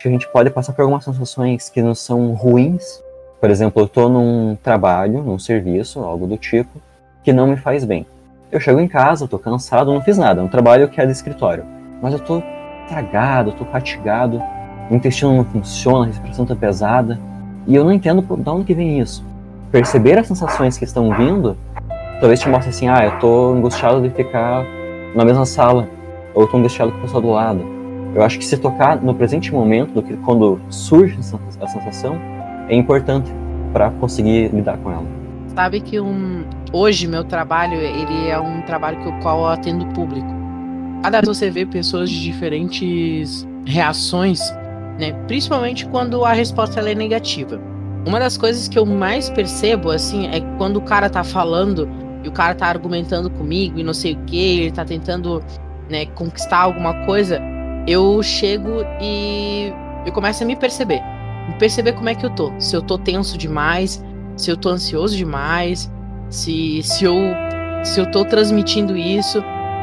A 0.05 0.09
gente 0.09 0.29
pode 0.29 0.51
passar 0.51 0.73
por 0.73 0.83
algumas 0.83 1.05
sensações 1.05 1.69
que 1.69 1.83
não 1.83 1.95
são 1.95 2.33
ruins. 2.33 3.03
Por 3.41 3.51
exemplo, 3.51 3.83
eu 3.83 3.87
estou 3.87 4.09
num 4.09 4.55
trabalho, 4.55 5.23
num 5.23 5.39
serviço, 5.39 5.99
algo 6.01 6.29
do 6.29 6.37
tipo, 6.37 6.81
que 7.25 7.33
não 7.33 7.49
me 7.49 7.57
faz 7.57 7.85
bem. 7.85 8.07
Eu 8.53 8.61
chego 8.61 8.79
em 8.79 8.87
casa, 8.87 9.25
estou 9.25 9.39
cansado, 9.39 9.93
não 9.93 10.01
fiz 10.01 10.17
nada, 10.17 10.41
é 10.41 10.45
um 10.45 10.49
trabalho 10.49 10.89
que 10.89 11.01
é 11.01 11.07
de 11.07 11.11
escritório. 11.11 11.67
Mas 12.01 12.13
eu 12.13 12.21
estou 12.21 12.41
tragado, 12.87 13.51
estou 13.51 13.67
fatigado, 13.67 14.41
o 14.89 14.95
intestino 14.95 15.35
não 15.35 15.45
funciona, 15.45 16.05
a 16.05 16.07
respiração 16.07 16.45
está 16.45 16.55
pesada 16.55 17.19
e 17.67 17.75
eu 17.75 17.85
não 17.85 17.93
entendo 17.93 18.23
de 18.23 18.49
onde 18.49 18.65
que 18.65 18.75
vem 18.75 19.01
isso. 19.01 19.25
Perceber 19.73 20.19
as 20.19 20.27
sensações 20.27 20.79
que 20.79 20.85
estão 20.85 21.13
vindo, 21.17 21.57
talvez 22.21 22.41
te 22.41 22.49
mostre 22.49 22.71
assim, 22.71 22.89
ah, 22.89 23.05
eu 23.05 23.15
estou 23.15 23.55
angustiado 23.55 24.01
de 24.01 24.11
ficar 24.11 24.65
na 25.15 25.25
mesma 25.25 25.45
sala, 25.45 25.89
ou 26.35 26.45
estou 26.45 26.61
angustiado 26.61 26.93
com 26.93 26.99
a 26.99 27.01
pessoa 27.03 27.21
do 27.21 27.31
lado. 27.31 27.65
Eu 28.15 28.23
acho 28.23 28.39
que 28.39 28.45
se 28.45 28.57
tocar 28.57 29.03
no 29.03 29.15
presente 29.15 29.53
momento, 29.53 29.93
do 29.93 30.03
que 30.03 30.17
quando 30.19 30.61
surge 30.71 31.19
a 31.61 31.67
sensação, 31.67 32.17
é 32.69 32.75
importante 32.75 33.31
para 33.73 33.91
conseguir 33.91 34.49
lidar 34.49 34.79
com 34.79 34.91
ela. 34.91 35.05
Sabe 35.55 35.81
que 35.81 35.99
um, 35.99 36.45
hoje 36.73 37.07
meu 37.07 37.25
trabalho 37.25 37.75
ele 37.75 38.29
é 38.29 38.39
um 38.39 38.63
trabalho 38.63 38.99
que 39.01 39.09
o 39.09 39.21
qual 39.21 39.41
eu 39.41 39.47
atendo 39.47 39.87
público. 39.87 40.29
Cada 41.03 41.21
vez 41.21 41.37
você 41.37 41.51
vê 41.51 41.65
pessoas 41.65 42.11
de 42.11 42.23
diferentes 42.23 43.47
reações, 43.65 44.41
né? 44.99 45.13
Principalmente 45.27 45.87
quando 45.87 46.25
a 46.25 46.33
resposta 46.33 46.81
é 46.81 46.95
negativa. 46.95 47.61
Uma 48.07 48.21
das 48.21 48.37
coisas 48.37 48.69
que 48.69 48.79
eu 48.79 48.87
mais 48.87 49.29
percebo 49.29 49.91
assim 49.91 50.29
é 50.29 50.41
quando 50.59 50.77
o 50.77 50.81
cara 50.81 51.11
tá 51.11 51.25
falando 51.25 51.89
e 52.23 52.29
o 52.29 52.33
cara 52.33 52.55
tá 52.55 52.67
argumentando 52.67 53.29
comigo 53.31 53.79
e 53.79 53.83
não 53.83 53.95
sei 53.95 54.15
o 54.15 54.19
que, 54.25 54.61
ele 54.61 54.73
tá 54.73 54.85
tentando 54.85 55.43
né, 55.89 56.07
conquistar 56.07 56.59
alguma 56.59 56.95
coisa, 57.05 57.41
eu 57.87 58.23
chego 58.23 58.85
e 59.01 59.73
eu 60.05 60.13
começo 60.13 60.43
a 60.43 60.47
me 60.47 60.57
perceber. 60.57 61.01
Me 61.49 61.55
perceber 61.59 61.93
como 61.93 62.09
é 62.09 62.15
que 62.15 62.27
eu 62.27 62.31
tô. 62.31 62.53
Se 62.61 62.75
eu 62.75 62.83
tô 62.83 62.99
tenso 62.99 63.39
demais, 63.39 64.05
se 64.37 64.51
eu 64.51 64.57
tô 64.57 64.69
ansioso 64.69 65.17
demais, 65.17 65.91
se, 66.29 66.83
se, 66.83 67.05
eu, 67.05 67.17
se 67.85 68.01
eu 68.01 68.11
tô 68.11 68.25
transmitindo 68.25 68.97
isso. 68.97 69.43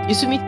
Isso 0.09 0.27
me 0.27 0.39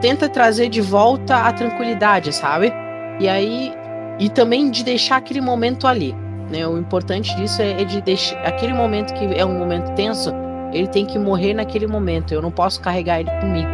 tenta 0.00 0.28
trazer 0.28 0.68
de 0.68 0.80
volta 0.80 1.36
a 1.36 1.52
tranquilidade, 1.52 2.32
sabe? 2.32 2.72
E 3.20 3.28
aí. 3.28 3.72
E 4.18 4.28
também 4.28 4.70
de 4.70 4.84
deixar 4.84 5.16
aquele 5.16 5.40
momento 5.40 5.86
ali. 5.86 6.14
Né? 6.50 6.66
O 6.66 6.78
importante 6.78 7.34
disso 7.36 7.62
é, 7.62 7.82
é 7.82 7.84
de 7.84 8.00
deixar. 8.02 8.38
Aquele 8.44 8.72
momento 8.72 9.14
que 9.14 9.24
é 9.38 9.44
um 9.44 9.58
momento 9.58 9.92
tenso, 9.94 10.32
ele 10.72 10.88
tem 10.88 11.06
que 11.06 11.18
morrer 11.18 11.54
naquele 11.54 11.86
momento. 11.86 12.32
Eu 12.32 12.42
não 12.42 12.50
posso 12.50 12.80
carregar 12.80 13.20
ele 13.20 13.30
comigo. 13.40 13.70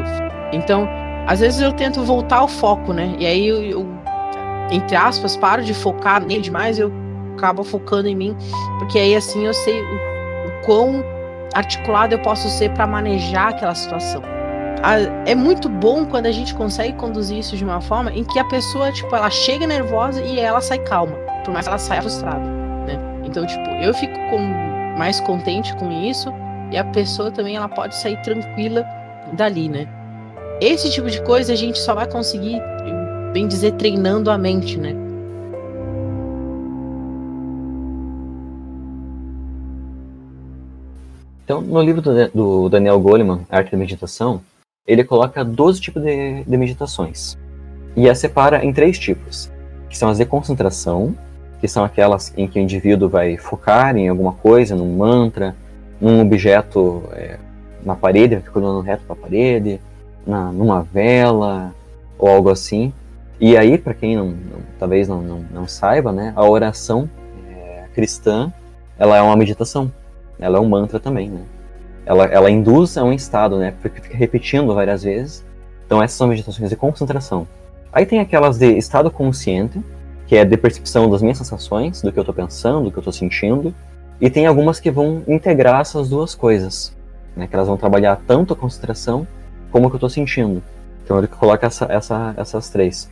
Então, 0.52 0.88
às 1.26 1.40
vezes 1.40 1.60
eu 1.60 1.72
tento 1.72 2.02
voltar 2.02 2.38
ao 2.38 2.48
foco, 2.48 2.92
né? 2.92 3.14
E 3.18 3.26
aí 3.26 3.46
eu, 3.46 3.62
eu 3.62 3.86
entre 4.70 4.96
aspas, 4.96 5.36
paro 5.36 5.62
de 5.62 5.74
focar 5.74 6.24
nele 6.24 6.40
demais, 6.40 6.78
eu 6.78 6.92
acabo 7.36 7.62
focando 7.64 8.08
em 8.08 8.14
mim, 8.14 8.36
porque 8.78 8.98
aí 8.98 9.14
assim 9.14 9.44
eu 9.44 9.52
sei 9.52 9.80
o, 9.80 9.94
o 10.48 10.64
quão 10.64 11.04
articulado 11.54 12.14
eu 12.14 12.18
posso 12.20 12.48
ser 12.48 12.70
para 12.70 12.86
manejar 12.86 13.48
aquela 13.48 13.74
situação. 13.74 14.22
É 15.26 15.34
muito 15.34 15.66
bom 15.66 16.04
quando 16.04 16.26
a 16.26 16.30
gente 16.30 16.54
consegue 16.54 16.92
conduzir 16.98 17.38
isso 17.38 17.56
de 17.56 17.64
uma 17.64 17.80
forma 17.80 18.12
em 18.12 18.22
que 18.22 18.38
a 18.38 18.44
pessoa, 18.44 18.92
tipo, 18.92 19.16
ela 19.16 19.30
chega 19.30 19.66
nervosa 19.66 20.22
e 20.22 20.38
ela 20.38 20.60
sai 20.60 20.78
calma, 20.80 21.16
por 21.42 21.54
mais 21.54 21.64
que 21.64 21.70
ela 21.70 21.78
saia 21.78 22.02
frustrada, 22.02 22.44
né? 22.86 22.98
Então, 23.24 23.46
tipo, 23.46 23.66
eu 23.82 23.94
fico 23.94 24.12
com, 24.28 24.38
mais 24.98 25.20
contente 25.20 25.74
com 25.76 25.90
isso 25.90 26.30
e 26.70 26.76
a 26.76 26.84
pessoa 26.84 27.30
também 27.30 27.56
ela 27.56 27.66
pode 27.68 27.96
sair 27.96 28.20
tranquila 28.20 28.84
dali, 29.32 29.70
né? 29.70 29.88
Esse 30.60 30.90
tipo 30.90 31.10
de 31.10 31.22
coisa 31.22 31.54
a 31.54 31.56
gente 31.56 31.78
só 31.78 31.94
vai 31.94 32.06
conseguir, 32.06 32.60
bem 33.32 33.48
dizer, 33.48 33.72
treinando 33.72 34.30
a 34.30 34.36
mente, 34.36 34.76
né? 34.78 34.94
Então, 41.42 41.62
no 41.62 41.80
livro 41.80 42.02
do 42.34 42.68
Daniel 42.68 43.00
Goleman, 43.00 43.46
Arte 43.50 43.72
da 43.72 43.78
Meditação, 43.78 44.42
ele 44.86 45.02
coloca 45.02 45.44
12 45.44 45.80
tipos 45.80 46.02
de, 46.02 46.44
de 46.44 46.56
meditações. 46.56 47.38
E 47.96 48.08
as 48.08 48.18
separa 48.18 48.64
em 48.64 48.72
três 48.72 48.98
tipos, 48.98 49.50
que 49.88 49.96
são 49.96 50.08
as 50.08 50.18
de 50.18 50.26
concentração, 50.26 51.14
que 51.60 51.68
são 51.68 51.84
aquelas 51.84 52.32
em 52.36 52.46
que 52.46 52.58
o 52.58 52.62
indivíduo 52.62 53.08
vai 53.08 53.36
focar 53.36 53.96
em 53.96 54.08
alguma 54.08 54.32
coisa, 54.32 54.74
num 54.74 54.96
mantra, 54.96 55.56
num 56.00 56.20
objeto 56.20 57.04
é, 57.12 57.38
na 57.84 57.94
parede, 57.94 58.34
vai 58.34 58.44
ficar 58.44 58.60
olhando 58.60 58.80
reto 58.80 59.04
para 59.06 59.14
a 59.14 59.18
parede, 59.18 59.80
na, 60.26 60.52
numa 60.52 60.82
vela 60.82 61.74
ou 62.18 62.28
algo 62.28 62.50
assim. 62.50 62.92
E 63.40 63.56
aí, 63.56 63.78
para 63.78 63.94
quem 63.94 64.16
não, 64.16 64.26
não, 64.26 64.58
talvez 64.78 65.08
não, 65.08 65.22
não, 65.22 65.44
não, 65.50 65.68
saiba, 65.68 66.12
né, 66.12 66.32
a 66.36 66.44
oração 66.44 67.08
é, 67.50 67.84
cristã 67.94 68.52
ela 68.98 69.16
é 69.16 69.22
uma 69.22 69.36
meditação, 69.36 69.90
ela 70.38 70.58
é 70.58 70.60
um 70.60 70.68
mantra 70.68 71.00
também, 71.00 71.28
né? 71.28 71.40
Ela, 72.06 72.26
ela 72.26 72.50
induz 72.50 72.96
a 72.96 73.04
um 73.04 73.12
estado, 73.12 73.58
né? 73.58 73.74
Porque 73.80 74.00
fica 74.00 74.16
repetindo 74.16 74.74
várias 74.74 75.02
vezes. 75.02 75.44
Então 75.86 76.02
essas 76.02 76.16
são 76.16 76.26
meditações 76.26 76.68
de 76.70 76.76
concentração. 76.76 77.46
Aí 77.92 78.04
tem 78.04 78.20
aquelas 78.20 78.58
de 78.58 78.76
estado 78.76 79.10
consciente, 79.10 79.80
que 80.26 80.36
é 80.36 80.44
de 80.44 80.56
percepção 80.56 81.08
das 81.08 81.22
minhas 81.22 81.38
sensações, 81.38 82.02
do 82.02 82.10
que 82.10 82.18
eu 82.18 82.22
estou 82.22 82.34
pensando, 82.34 82.84
do 82.84 82.90
que 82.90 82.98
eu 82.98 83.00
estou 83.00 83.12
sentindo. 83.12 83.74
E 84.20 84.28
tem 84.28 84.46
algumas 84.46 84.80
que 84.80 84.90
vão 84.90 85.22
integrar 85.26 85.80
essas 85.80 86.08
duas 86.08 86.34
coisas, 86.34 86.96
né? 87.36 87.46
Que 87.46 87.54
elas 87.54 87.68
vão 87.68 87.76
trabalhar 87.76 88.20
tanto 88.26 88.52
a 88.52 88.56
concentração 88.56 89.26
como 89.70 89.88
que 89.88 89.94
eu 89.94 89.98
estou 89.98 90.10
sentindo. 90.10 90.62
Então 91.04 91.18
ele 91.18 91.26
coloca 91.26 91.66
essa, 91.66 91.86
essa, 91.90 92.34
essas 92.36 92.70
três. 92.70 93.10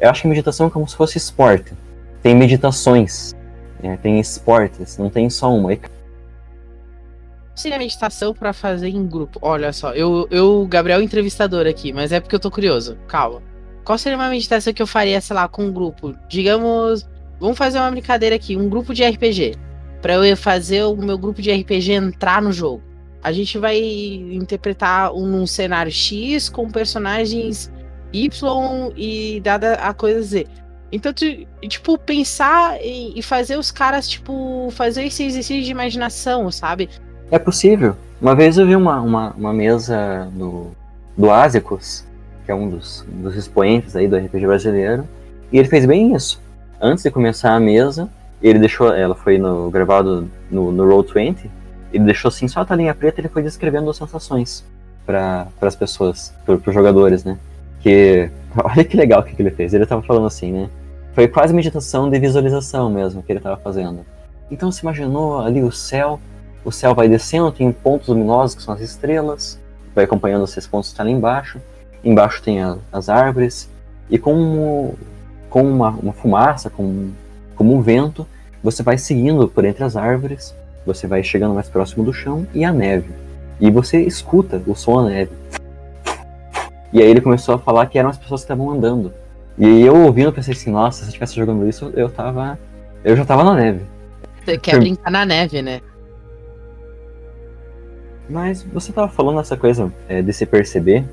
Eu 0.00 0.10
acho 0.10 0.22
que 0.22 0.28
meditação 0.28 0.66
é 0.66 0.70
como 0.70 0.88
se 0.88 0.96
fosse 0.96 1.18
esporte. 1.18 1.72
Tem 2.22 2.34
meditações, 2.34 3.34
né? 3.82 3.98
tem 4.02 4.18
esportes, 4.18 4.96
não 4.98 5.10
tem 5.10 5.28
só 5.28 5.52
uma. 5.54 5.72
Seria 7.54 7.78
meditação 7.78 8.34
para 8.34 8.52
fazer 8.52 8.88
em 8.88 9.06
grupo? 9.06 9.38
Olha 9.42 9.72
só, 9.72 9.92
eu, 9.92 10.26
eu, 10.30 10.66
Gabriel, 10.66 11.00
entrevistador 11.00 11.66
aqui, 11.66 11.92
mas 11.92 12.12
é 12.12 12.20
porque 12.20 12.34
eu 12.34 12.40
tô 12.40 12.50
curioso. 12.50 12.96
Calma. 13.06 13.42
Qual 13.84 13.96
seria 13.98 14.18
uma 14.18 14.28
meditação 14.28 14.72
que 14.72 14.82
eu 14.82 14.86
faria, 14.86 15.20
sei 15.20 15.36
lá, 15.36 15.46
com 15.46 15.64
um 15.64 15.72
grupo? 15.72 16.14
Digamos, 16.28 17.08
vamos 17.38 17.56
fazer 17.56 17.78
uma 17.78 17.90
brincadeira 17.90 18.34
aqui, 18.34 18.56
um 18.56 18.68
grupo 18.68 18.92
de 18.92 19.04
RPG. 19.04 19.54
Para 20.02 20.14
eu 20.14 20.36
fazer 20.36 20.82
o 20.84 20.96
meu 20.96 21.16
grupo 21.16 21.40
de 21.40 21.52
RPG 21.52 21.92
entrar 21.92 22.42
no 22.42 22.52
jogo 22.52 22.82
a 23.24 23.32
gente 23.32 23.56
vai 23.56 23.78
interpretar 23.78 25.14
um, 25.14 25.46
cenário 25.46 25.90
X 25.90 26.50
com 26.50 26.70
personagens 26.70 27.72
Y 28.12 28.92
e 28.94 29.40
dada 29.40 29.76
a 29.76 29.94
coisa 29.94 30.20
Z. 30.20 30.46
Então, 30.92 31.10
tipo, 31.66 31.98
pensar 31.98 32.78
e 32.84 33.20
fazer 33.22 33.58
os 33.58 33.72
caras, 33.72 34.06
tipo, 34.06 34.68
fazer 34.72 35.04
esse 35.04 35.24
exercício 35.24 35.64
de 35.64 35.70
imaginação, 35.70 36.50
sabe? 36.52 36.90
É 37.34 37.38
possível. 37.40 37.96
Uma 38.22 38.32
vez 38.32 38.58
eu 38.58 38.64
vi 38.64 38.76
uma, 38.76 39.00
uma, 39.00 39.30
uma 39.32 39.52
mesa 39.52 40.28
do, 40.34 40.68
do 41.18 41.32
Asicus, 41.32 42.04
que 42.46 42.52
é 42.52 42.54
um 42.54 42.70
dos, 42.70 43.04
um 43.12 43.22
dos 43.22 43.34
expoentes 43.34 43.96
aí 43.96 44.06
do 44.06 44.16
RPG 44.16 44.46
brasileiro, 44.46 45.02
e 45.50 45.58
ele 45.58 45.66
fez 45.66 45.84
bem 45.84 46.14
isso. 46.14 46.40
Antes 46.80 47.02
de 47.02 47.10
começar 47.10 47.52
a 47.52 47.58
mesa, 47.58 48.08
ele 48.40 48.60
deixou, 48.60 48.94
ela 48.94 49.16
foi 49.16 49.36
no, 49.36 49.68
gravado 49.68 50.30
no, 50.48 50.70
no 50.70 50.84
Roll20, 50.84 51.50
ele 51.92 52.04
deixou 52.04 52.28
assim 52.28 52.46
só 52.46 52.60
a 52.60 52.64
talinha 52.64 52.94
preta 52.94 53.20
ele 53.20 53.28
foi 53.28 53.42
descrevendo 53.42 53.90
as 53.90 53.96
sensações 53.96 54.64
para 55.04 55.48
as 55.60 55.74
pessoas, 55.74 56.32
para 56.46 56.54
os 56.54 56.72
jogadores, 56.72 57.24
né? 57.24 57.36
Que 57.80 58.30
olha 58.62 58.84
que 58.84 58.96
legal 58.96 59.22
o 59.22 59.24
que, 59.24 59.34
que 59.34 59.42
ele 59.42 59.50
fez. 59.50 59.74
Ele 59.74 59.82
estava 59.82 60.02
falando 60.02 60.28
assim, 60.28 60.52
né? 60.52 60.70
Foi 61.16 61.26
quase 61.26 61.52
meditação 61.52 62.08
de 62.08 62.16
visualização 62.16 62.88
mesmo 62.88 63.24
que 63.24 63.32
ele 63.32 63.40
estava 63.40 63.56
fazendo. 63.56 64.06
Então 64.52 64.70
se 64.70 64.82
imaginou 64.82 65.40
ali 65.40 65.60
o 65.60 65.72
céu, 65.72 66.20
o 66.64 66.72
céu 66.72 66.94
vai 66.94 67.08
descendo, 67.08 67.52
tem 67.52 67.70
pontos 67.70 68.08
luminosos 68.08 68.56
que 68.56 68.62
são 68.62 68.74
as 68.74 68.80
estrelas, 68.80 69.58
vai 69.94 70.04
acompanhando 70.04 70.44
esses 70.44 70.66
pontos 70.66 70.88
que 70.88 70.94
estão 70.94 71.04
tá 71.04 71.10
ali 71.10 71.16
embaixo. 71.16 71.60
Embaixo 72.02 72.42
tem 72.42 72.62
a, 72.62 72.76
as 72.92 73.08
árvores 73.08 73.68
e 74.10 74.18
com, 74.18 74.94
com 75.48 75.62
uma, 75.62 75.90
uma 75.90 76.12
fumaça, 76.12 76.70
com, 76.70 77.10
como 77.56 77.74
um 77.74 77.80
vento, 77.80 78.26
você 78.62 78.82
vai 78.82 78.98
seguindo 78.98 79.48
por 79.48 79.64
entre 79.64 79.84
as 79.84 79.96
árvores 79.96 80.54
você 80.86 81.06
vai 81.06 81.22
chegando 81.22 81.54
mais 81.54 81.68
próximo 81.68 82.04
do 82.04 82.12
chão 82.12 82.46
e 82.54 82.64
a 82.64 82.72
neve. 82.72 83.10
E 83.60 83.70
você 83.70 84.02
escuta 84.02 84.60
o 84.66 84.74
som 84.74 85.02
da 85.02 85.10
neve. 85.10 85.32
E 86.92 87.00
aí 87.00 87.08
ele 87.08 87.20
começou 87.20 87.54
a 87.54 87.58
falar 87.58 87.86
que 87.86 87.98
eram 87.98 88.10
as 88.10 88.18
pessoas 88.18 88.42
que 88.42 88.44
estavam 88.44 88.70
andando. 88.70 89.12
E 89.56 89.82
eu 89.82 89.96
ouvindo 89.96 90.32
pensei 90.32 90.52
assim, 90.52 90.70
nossa, 90.70 90.98
se 90.98 91.04
eu 91.04 91.08
estivesse 91.08 91.36
jogando 91.36 91.68
isso, 91.68 91.92
eu 91.94 92.08
tava. 92.08 92.58
Eu 93.04 93.16
já 93.16 93.24
tava 93.24 93.44
na 93.44 93.54
neve. 93.54 93.80
Você 94.44 94.58
quer 94.58 94.78
brincar 94.78 95.10
na 95.10 95.24
neve, 95.24 95.62
né? 95.62 95.80
Mas 98.28 98.62
você 98.62 98.92
tava 98.92 99.08
falando 99.08 99.40
essa 99.40 99.56
coisa 99.56 99.92
é, 100.08 100.22
de 100.22 100.32
se 100.32 100.46
perceber, 100.46 101.04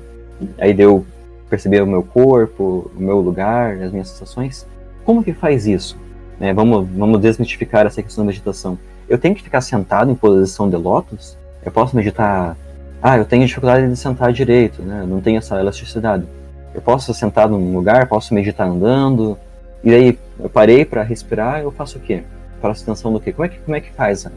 aí 0.58 0.72
deu 0.72 1.04
perceber 1.48 1.82
o 1.82 1.86
meu 1.86 2.02
corpo, 2.02 2.90
o 2.96 3.00
meu 3.00 3.20
lugar, 3.20 3.76
as 3.82 3.92
minhas 3.92 4.08
sensações. 4.08 4.66
Como 5.04 5.22
que 5.22 5.32
faz 5.32 5.66
isso? 5.66 5.96
É, 6.40 6.52
vamos, 6.52 6.88
vamos 6.88 7.20
desmitificar 7.20 7.86
essa 7.86 8.02
questão 8.02 8.24
da 8.24 8.28
meditação 8.28 8.78
eu 9.12 9.18
tenho 9.18 9.34
que 9.34 9.42
ficar 9.42 9.60
sentado 9.60 10.10
em 10.10 10.14
posição 10.14 10.70
de 10.70 10.76
lótus? 10.76 11.36
Eu 11.62 11.70
posso 11.70 11.94
meditar. 11.94 12.56
Ah, 13.02 13.18
eu 13.18 13.26
tenho 13.26 13.44
dificuldade 13.46 13.86
de 13.86 13.94
sentar 13.94 14.32
direito, 14.32 14.80
né? 14.80 15.04
Não 15.06 15.20
tenho 15.20 15.36
essa 15.36 15.60
elasticidade. 15.60 16.24
Eu 16.74 16.80
posso 16.80 17.12
sentar 17.12 17.46
num 17.46 17.74
lugar, 17.74 18.08
posso 18.08 18.32
meditar 18.32 18.66
andando, 18.66 19.36
E 19.84 19.92
aí, 19.92 20.18
eu 20.40 20.48
parei 20.48 20.86
para 20.86 21.02
respirar, 21.02 21.60
eu 21.60 21.70
faço 21.70 21.98
o 21.98 22.00
quê? 22.00 22.22
Faço 22.62 22.84
atenção 22.84 23.12
do 23.12 23.20
quê? 23.20 23.32
Como 23.32 23.44
é 23.44 23.48
que, 23.50 23.58
como 23.58 23.76
é 23.76 23.80
que 23.82 23.90
faz 23.90 24.24
a, 24.24 24.30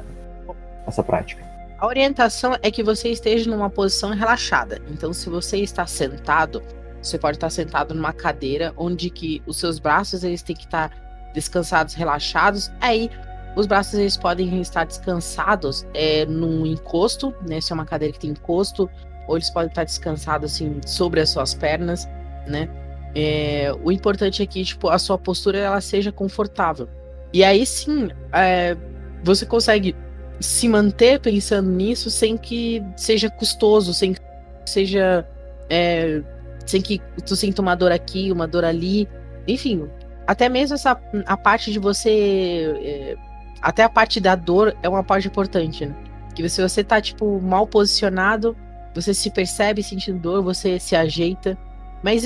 essa 0.86 1.02
prática? 1.02 1.45
A 1.78 1.88
orientação 1.88 2.56
é 2.62 2.72
que 2.72 2.82
você 2.82 3.10
esteja 3.10 3.50
numa 3.50 3.70
posição 3.70 4.12
relaxada. 4.12 4.82
Então, 4.90 5.12
se 5.12 5.30
você 5.30 5.58
está 5.58 5.86
sentado, 5.86 6.64
você 7.02 7.18
pode 7.18 7.38
estar 7.38 7.50
sentado 7.50 7.94
numa 7.94 8.14
cadeira 8.14 8.74
onde 8.78 9.10
que 9.10 9.44
os 9.46 9.58
seus 9.58 9.78
braços 9.78 10.24
eles 10.24 10.42
têm 10.42 10.56
que 10.56 10.66
estar 10.66 10.90
descansados, 11.34 11.94
relaxados. 11.94 12.72
Aí, 12.80 13.10
os 13.56 13.66
braços 13.66 13.96
eles 13.96 14.16
podem 14.16 14.62
estar 14.62 14.86
descansados 14.86 15.86
é, 15.94 16.26
num 16.26 16.66
encosto, 16.66 17.34
né? 17.48 17.60
Se 17.60 17.74
é 17.74 17.76
uma 17.76 17.86
cadeira 17.86 18.14
que 18.14 18.20
tem 18.20 18.32
encosto, 18.32 18.90
ou 19.28 19.36
eles 19.36 19.50
podem 19.50 19.70
estar 19.70 19.84
descansados 19.84 20.54
assim 20.54 20.80
sobre 20.86 21.20
as 21.20 21.30
suas 21.30 21.54
pernas, 21.54 22.08
né? 22.48 22.70
É, 23.14 23.72
o 23.84 23.92
importante 23.92 24.42
é 24.42 24.46
que 24.46 24.64
tipo 24.64 24.90
a 24.90 25.00
sua 25.00 25.18
postura 25.18 25.58
ela 25.58 25.82
seja 25.82 26.12
confortável. 26.12 26.88
E 27.34 27.44
aí 27.44 27.66
sim, 27.66 28.10
é, 28.34 28.78
você 29.24 29.46
consegue 29.46 29.96
se 30.40 30.68
manter 30.68 31.20
pensando 31.20 31.70
nisso 31.70 32.10
sem 32.10 32.38
que 32.38 32.84
seja 32.96 33.30
custoso, 33.30 33.94
sem 33.94 34.14
que 34.14 34.22
seja 34.66 35.28
é, 35.70 36.22
sem 36.66 36.82
que 36.82 37.02
tu 37.26 37.36
sinta 37.36 37.62
uma 37.62 37.76
dor 37.76 37.92
aqui, 37.92 38.32
uma 38.32 38.48
dor 38.48 38.66
ali, 38.66 39.08
enfim, 39.48 39.88
até 40.28 40.50
mesmo 40.50 40.76
essa 40.76 41.00
a 41.26 41.38
parte 41.38 41.72
de 41.72 41.80
você 41.80 42.74
é, 42.84 43.16
até 43.62 43.84
a 43.84 43.90
parte 43.90 44.20
da 44.20 44.36
dor 44.36 44.76
é 44.84 44.90
uma 44.90 45.04
parte 45.04 45.28
importante, 45.28 45.86
né? 45.86 45.96
Que 46.36 46.48
se 46.50 46.62
você 46.62 46.84
tá 46.84 47.00
tipo 47.00 47.40
mal 47.42 47.66
posicionado, 47.66 48.56
você 48.94 49.14
se 49.14 49.32
percebe 49.32 49.82
sentindo 49.82 50.20
dor, 50.20 50.44
você 50.44 50.80
se 50.80 50.96
ajeita, 50.96 51.58
mas 52.04 52.26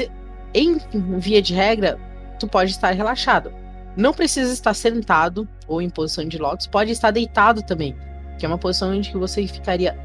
em 0.54 0.78
via 1.20 1.42
de 1.42 1.54
regra, 1.54 2.00
tu 2.40 2.48
pode 2.48 2.72
estar 2.72 2.92
relaxado. 2.92 3.54
Não 3.96 4.14
precisa 4.14 4.52
estar 4.52 4.74
sentado 4.74 5.48
ou 5.68 5.82
em 5.82 5.90
posição 5.90 6.26
de 6.26 6.38
lótus, 6.38 6.68
pode 6.68 6.92
estar 6.92 7.12
deitado 7.12 7.62
também, 7.64 7.96
que 8.38 8.46
é 8.46 8.50
uma 8.50 8.58
posição 8.58 8.92
onde 8.92 9.12
você 9.14 9.46
ficaria 9.48 9.98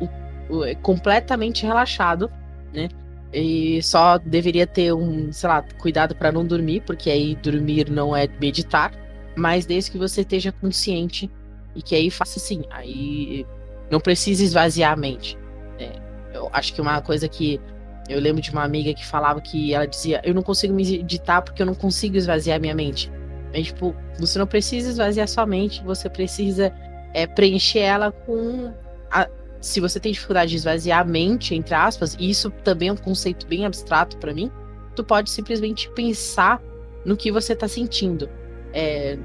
completamente 0.83 1.65
relaxado, 1.65 2.31
né? 2.73 2.89
E 3.33 3.83
só 3.83 4.17
deveria 4.19 4.67
ter 4.67 4.93
um, 4.93 5.33
sei 5.33 5.49
lá, 5.49 5.65
cuidado 5.79 6.15
para 6.15 6.31
não 6.31 6.47
dormir, 6.47 6.83
porque 6.87 7.11
aí 7.11 7.35
dormir 7.35 7.91
não 7.91 8.15
é 8.15 8.29
meditar, 8.41 8.93
mas 9.37 9.67
desde 9.67 9.91
que 9.91 9.99
você 9.99 10.21
esteja 10.21 10.53
consciente 10.53 11.31
e 11.75 11.83
que 11.83 11.97
aí 11.97 12.11
faça 12.11 12.39
assim, 12.39 12.63
aí 12.71 13.45
não 13.91 13.99
precisa 14.01 14.45
esvaziar 14.45 14.93
a 14.93 14.97
mente. 14.97 15.37
É, 15.79 15.91
eu 16.33 16.49
acho 16.53 16.73
que 16.73 16.81
uma 16.81 17.01
coisa 17.01 17.29
que 17.29 17.61
eu 18.09 18.21
lembro 18.21 18.43
de 18.43 18.51
uma 18.51 18.63
amiga 18.63 18.93
que 18.93 19.05
falava 19.05 19.41
que 19.41 19.73
ela 19.75 19.87
dizia: 19.87 20.21
Eu 20.25 20.35
não 20.35 20.43
consigo 20.43 20.75
me 20.75 20.97
editar 20.97 21.43
porque 21.43 21.63
eu 21.63 21.67
não 21.67 21.75
consigo 21.75 22.17
esvaziar 22.17 22.61
minha 22.61 22.75
mente. 22.75 23.11
Mas, 23.55 23.67
tipo, 23.67 23.95
você 24.19 24.37
não 24.37 24.49
precisa 24.49 24.91
esvaziar 24.91 25.29
sua 25.29 25.47
mente, 25.47 25.83
você 25.85 26.11
precisa 26.11 26.75
é, 27.15 27.25
preencher 27.25 27.79
ela 27.79 28.11
com. 28.11 28.75
A... 29.11 29.29
Se 29.61 29.81
você 29.81 30.01
tem 30.01 30.13
dificuldade 30.13 30.51
de 30.51 30.57
esvaziar 30.57 31.01
a 31.01 31.05
mente, 31.05 31.55
entre 31.55 31.73
aspas, 31.73 32.17
e 32.19 32.29
isso 32.29 32.51
também 32.51 32.89
é 32.89 32.93
um 32.93 32.97
conceito 32.97 33.47
bem 33.47 33.65
abstrato 33.65 34.19
para 34.19 34.35
mim, 34.35 34.51
tu 34.97 35.05
pode 35.05 35.31
simplesmente 35.31 35.89
pensar 35.93 36.61
no 37.05 37.17
que 37.17 37.31
você 37.31 37.55
tá 37.55 37.69
sentindo. 37.69 38.29
É, 38.73 39.17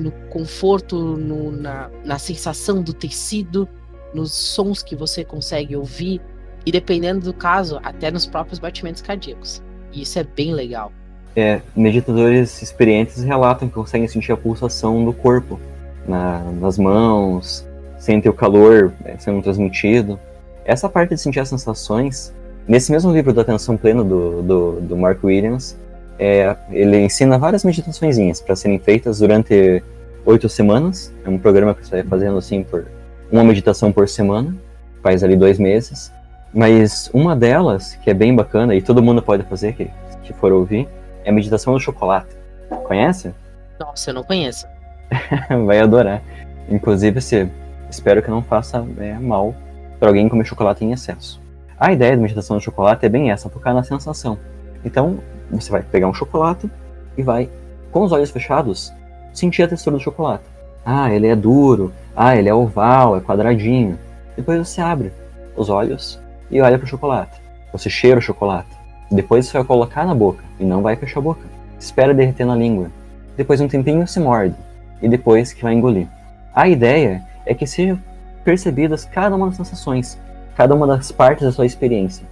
no 0.00 0.10
conforto, 0.28 0.98
no, 1.16 1.50
na, 1.52 1.88
na 2.04 2.18
sensação 2.18 2.82
do 2.82 2.92
tecido, 2.92 3.66
nos 4.12 4.32
sons 4.32 4.82
que 4.82 4.94
você 4.94 5.24
consegue 5.24 5.74
ouvir, 5.76 6.20
e 6.66 6.72
dependendo 6.72 7.24
do 7.24 7.32
caso, 7.32 7.80
até 7.82 8.10
nos 8.10 8.26
próprios 8.26 8.58
batimentos 8.58 9.00
cardíacos. 9.00 9.62
E 9.92 10.02
isso 10.02 10.18
é 10.18 10.24
bem 10.24 10.52
legal. 10.52 10.92
É, 11.36 11.60
meditadores 11.76 12.60
experientes 12.60 13.22
relatam 13.22 13.68
que 13.68 13.74
conseguem 13.74 14.08
sentir 14.08 14.32
a 14.32 14.36
pulsação 14.36 15.04
do 15.04 15.12
corpo 15.12 15.60
na, 16.06 16.40
nas 16.60 16.76
mãos, 16.76 17.66
sentem 17.98 18.30
o 18.30 18.34
calor 18.34 18.92
é, 19.04 19.16
sendo 19.18 19.42
transmitido. 19.42 20.18
Essa 20.64 20.88
parte 20.88 21.14
de 21.14 21.20
sentir 21.20 21.40
as 21.40 21.48
sensações, 21.48 22.34
nesse 22.66 22.90
mesmo 22.90 23.12
livro 23.12 23.32
da 23.32 23.42
Atenção 23.42 23.76
Plena 23.76 24.02
do, 24.02 24.42
do, 24.42 24.80
do 24.80 24.96
Mark 24.96 25.22
Williams, 25.22 25.76
é, 26.18 26.54
ele 26.70 26.98
ensina 26.98 27.38
várias 27.38 27.64
meditações 27.64 28.40
para 28.40 28.54
serem 28.54 28.78
feitas 28.78 29.20
durante 29.20 29.82
oito 30.24 30.48
semanas. 30.48 31.12
É 31.24 31.28
um 31.28 31.38
programa 31.38 31.74
que 31.74 31.86
você 31.86 31.96
vai 31.96 32.02
fazendo 32.02 32.38
assim 32.38 32.62
por 32.62 32.86
uma 33.30 33.44
meditação 33.44 33.92
por 33.92 34.08
semana, 34.08 34.54
faz 35.02 35.22
ali 35.22 35.36
dois 35.36 35.58
meses. 35.58 36.12
Mas 36.52 37.08
uma 37.14 37.36
delas, 37.36 37.94
que 38.02 38.10
é 38.10 38.14
bem 38.14 38.34
bacana 38.34 38.74
e 38.74 38.82
todo 38.82 39.02
mundo 39.02 39.22
pode 39.22 39.44
fazer, 39.44 39.72
que, 39.72 39.88
que 40.22 40.32
for 40.32 40.52
ouvir, 40.52 40.88
é 41.24 41.30
a 41.30 41.32
meditação 41.32 41.72
do 41.72 41.80
chocolate. 41.80 42.36
Conhece? 42.84 43.34
Nossa, 43.78 44.10
eu 44.10 44.14
não 44.14 44.22
conheço. 44.22 44.66
Vai 45.66 45.80
adorar. 45.80 46.22
Inclusive, 46.68 47.20
se, 47.20 47.48
espero 47.88 48.22
que 48.22 48.30
não 48.30 48.42
faça 48.42 48.84
é, 48.98 49.14
mal 49.14 49.54
para 49.98 50.08
alguém 50.08 50.28
comer 50.28 50.44
chocolate 50.44 50.84
em 50.84 50.92
excesso. 50.92 51.40
A 51.78 51.92
ideia 51.92 52.16
da 52.16 52.22
meditação 52.22 52.56
do 52.56 52.62
chocolate 52.62 53.06
é 53.06 53.08
bem 53.08 53.30
essa, 53.30 53.48
focar 53.48 53.74
na 53.74 53.82
sensação. 53.82 54.38
Então, 54.84 55.18
você 55.50 55.70
vai 55.70 55.82
pegar 55.82 56.08
um 56.08 56.14
chocolate 56.14 56.70
e 57.16 57.22
vai, 57.22 57.50
com 57.90 58.02
os 58.02 58.12
olhos 58.12 58.30
fechados, 58.30 58.92
sentir 59.32 59.62
a 59.62 59.68
textura 59.68 59.96
do 59.96 60.02
chocolate. 60.02 60.44
Ah, 60.84 61.12
ele 61.12 61.26
é 61.26 61.36
duro. 61.36 61.92
Ah, 62.16 62.36
ele 62.36 62.48
é 62.48 62.54
oval, 62.54 63.16
é 63.16 63.20
quadradinho. 63.20 63.98
Depois 64.36 64.68
você 64.68 64.80
abre 64.80 65.12
os 65.56 65.68
olhos 65.68 66.20
e 66.50 66.60
olha 66.60 66.78
para 66.78 66.86
o 66.86 66.88
chocolate. 66.88 67.40
Você 67.72 67.88
cheira 67.90 68.18
o 68.18 68.22
chocolate. 68.22 68.79
Depois 69.10 69.46
você 69.46 69.58
vai 69.58 69.66
colocar 69.66 70.06
na 70.06 70.14
boca 70.14 70.44
e 70.58 70.64
não 70.64 70.82
vai 70.82 70.94
fechar 70.94 71.18
a 71.18 71.22
boca. 71.22 71.46
Espera 71.78 72.14
derreter 72.14 72.46
na 72.46 72.54
língua. 72.54 72.90
Depois 73.36 73.60
um 73.60 73.66
tempinho 73.66 74.06
se 74.06 74.20
morde 74.20 74.54
e 75.02 75.08
depois 75.08 75.52
que 75.52 75.62
vai 75.62 75.74
engolir. 75.74 76.06
A 76.54 76.68
ideia 76.68 77.24
é 77.44 77.54
que 77.54 77.66
sejam 77.66 77.98
percebidas 78.44 79.04
cada 79.04 79.34
uma 79.34 79.46
das 79.46 79.56
sensações, 79.56 80.18
cada 80.54 80.74
uma 80.74 80.86
das 80.86 81.10
partes 81.10 81.44
da 81.44 81.52
sua 81.52 81.66
experiência. 81.66 82.24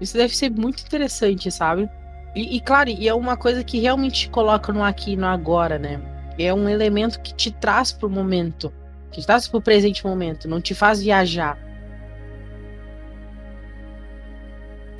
Isso 0.00 0.16
deve 0.16 0.36
ser 0.36 0.50
muito 0.50 0.82
interessante, 0.82 1.50
sabe? 1.50 1.88
E, 2.34 2.56
e 2.56 2.60
claro, 2.60 2.90
e 2.90 3.08
é 3.08 3.14
uma 3.14 3.36
coisa 3.36 3.64
que 3.64 3.80
realmente 3.80 4.22
te 4.22 4.30
coloca 4.30 4.72
no 4.72 4.82
aqui 4.82 5.12
e 5.12 5.16
no 5.16 5.26
agora, 5.26 5.78
né? 5.78 6.00
É 6.38 6.52
um 6.52 6.68
elemento 6.68 7.20
que 7.20 7.34
te 7.34 7.50
traz 7.50 7.90
pro 7.90 8.08
momento, 8.08 8.72
que 9.10 9.20
te 9.20 9.26
traz 9.26 9.48
pro 9.48 9.60
presente 9.60 10.06
momento, 10.06 10.48
não 10.48 10.60
te 10.60 10.74
faz 10.74 11.02
viajar 11.02 11.58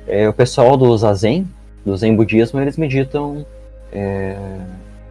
É, 0.09 0.27
o 0.27 0.33
pessoal 0.33 0.75
do 0.75 0.97
Zazen, 0.97 1.47
do 1.85 1.95
Zen 1.95 2.15
Budismo, 2.15 2.59
eles 2.59 2.77
meditam 2.77 3.45
é, 3.93 4.35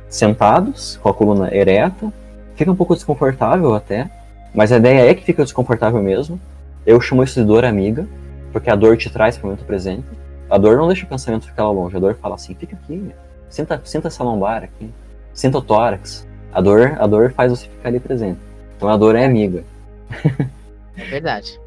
sentados, 0.09 0.99
com 1.01 1.09
a 1.09 1.15
coluna 1.15 1.55
ereta. 1.55 2.13
Fica 2.57 2.73
um 2.73 2.77
pouco 2.77 2.95
desconfortável 2.95 3.75
até, 3.75 4.11
mas 4.53 4.73
a 4.73 4.77
ideia 4.77 5.09
é 5.09 5.15
que 5.15 5.25
fica 5.25 5.45
desconfortável 5.45 6.03
mesmo. 6.03 6.41
Eu 6.85 7.01
chamo 7.01 7.23
isso 7.23 7.41
de 7.41 7.47
dor 7.47 7.65
amiga, 7.65 8.07
porque 8.53 8.69
a 8.69 8.75
dor 8.75 8.97
te 8.97 9.09
traz 9.09 9.37
para 9.37 9.47
o 9.47 9.51
momento 9.51 9.65
presente. 9.65 10.07
A 10.51 10.59
dor 10.59 10.77
não 10.77 10.89
deixa 10.89 11.05
o 11.05 11.09
pensamento 11.09 11.47
ficar 11.47 11.65
lá 11.65 11.71
longe, 11.71 11.97
a 11.97 12.01
dor 12.01 12.17
fala 12.21 12.35
assim, 12.35 12.55
fica 12.55 12.75
aqui, 12.75 13.13
senta, 13.49 13.81
senta 13.85 14.09
essa 14.09 14.25
lombar 14.25 14.65
aqui, 14.65 14.91
senta 15.33 15.59
o 15.59 15.63
tórax. 15.63 16.27
A 16.53 16.61
dor, 16.61 16.97
a 16.99 17.07
dor 17.07 17.31
faz 17.33 17.53
você 17.53 17.69
ficar 17.69 17.91
ali 17.91 18.01
presente. 18.01 18.41
Então 18.77 18.89
a 18.89 18.97
dor 18.97 19.15
é 19.15 19.25
amiga. 19.25 19.63
É 21.01 21.05
verdade. 21.05 21.61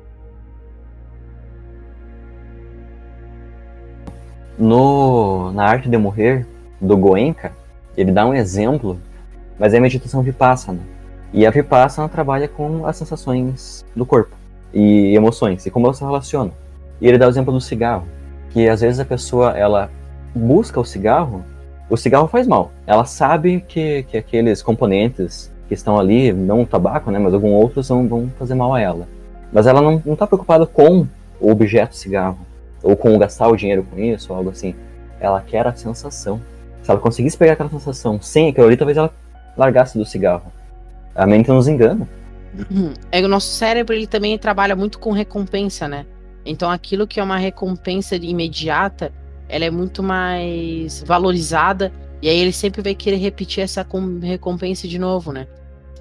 No, 4.58 5.52
na 5.52 5.66
Arte 5.66 5.90
de 5.90 5.98
Morrer, 5.98 6.46
do 6.80 6.98
Goenka, 6.98 7.52
ele 7.96 8.12
dá 8.12 8.26
um 8.26 8.34
exemplo, 8.34 9.00
mas 9.58 9.74
é 9.74 9.78
a 9.78 9.82
meditação 9.82 10.22
vipassana. 10.22 10.80
E 11.34 11.46
a 11.46 11.52
vipassana 11.52 12.10
trabalha 12.10 12.48
com 12.48 12.86
as 12.86 12.98
sensações 12.98 13.86
do 13.96 14.06
corpo 14.06 14.36
e 14.74 15.16
emoções, 15.16 15.66
e 15.66 15.72
como 15.72 15.86
elas 15.86 15.98
se 15.98 16.04
relacionam. 16.04 16.52
E 17.00 17.08
ele 17.08 17.18
dá 17.18 17.28
o 17.28 17.30
exemplo 17.30 17.54
do 17.54 17.62
cigarro, 17.62 18.06
que 18.50 18.68
às 18.68 18.82
vezes 18.82 19.00
a 19.00 19.06
pessoa, 19.06 19.52
ela 19.58 19.90
busca 20.36 20.80
o 20.80 20.86
cigarro, 20.86 21.44
o 21.90 21.98
cigarro 21.98 22.28
faz 22.28 22.48
mal. 22.48 22.72
Ela 22.86 23.06
sabe 23.06 23.64
que, 23.68 24.04
que 24.04 24.18
aqueles 24.18 24.62
componentes 24.62 25.52
que 25.68 25.74
estão 25.74 26.00
ali, 26.00 26.34
não 26.34 26.62
o 26.62 26.66
tabaco, 26.66 27.12
né, 27.12 27.20
mas 27.20 27.34
alguns 27.34 27.54
outros 27.54 27.88
vão, 27.88 28.08
vão 28.08 28.32
fazer 28.38 28.56
mal 28.56 28.74
a 28.74 28.80
ela. 28.80 29.08
Mas 29.52 29.68
ela 29.68 29.82
não 29.82 30.02
está 30.06 30.28
preocupada 30.28 30.66
com 30.66 31.08
o 31.40 31.52
objeto 31.52 31.96
cigarro 31.96 32.38
ou 32.84 32.96
com 32.96 33.18
gastar 33.18 33.48
o 33.48 33.56
dinheiro 33.56 33.86
com 33.90 34.00
isso, 34.00 34.32
ou 34.32 34.38
algo 34.38 34.50
assim. 34.50 34.76
Ela 35.20 35.42
quer 35.42 35.68
a 35.68 35.74
sensação. 35.74 36.42
Se 36.82 36.90
ela 36.90 37.00
conseguisse 37.00 37.38
pegar 37.38 37.54
aquela 37.54 37.70
sensação 37.70 38.20
sem 38.22 38.50
aquilo 38.50 38.68
ali, 38.68 38.78
talvez 38.78 38.98
ela 38.98 39.14
largasse 39.56 39.98
do 39.98 40.06
cigarro. 40.06 40.52
A 41.14 41.28
mente 41.28 41.50
nos 41.50 41.68
engana. 41.68 42.08
Uhum. 42.70 42.94
É 43.12 43.22
o 43.22 43.28
nosso 43.28 43.54
cérebro 43.54 43.96
ele 43.96 44.08
também 44.08 44.38
trabalha 44.38 44.76
muito 44.76 45.00
com 45.00 45.12
recompensa, 45.12 45.88
né? 45.88 46.06
Então 46.46 46.70
aquilo 46.70 47.08
que 47.08 47.20
é 47.20 47.24
uma 47.24 47.38
recompensa 47.38 48.16
imediata, 48.16 49.14
ela 49.48 49.66
é 49.66 49.70
muito 49.70 50.02
mais 50.02 51.04
valorizada 51.04 51.92
e 52.22 52.30
aí 52.30 52.38
ele 52.38 52.52
sempre 52.52 52.82
vai 52.82 52.96
querer 52.96 53.18
repetir 53.18 53.64
essa 53.64 53.86
recompensa 54.22 54.88
de 54.88 54.98
novo, 55.00 55.32
né? 55.32 55.48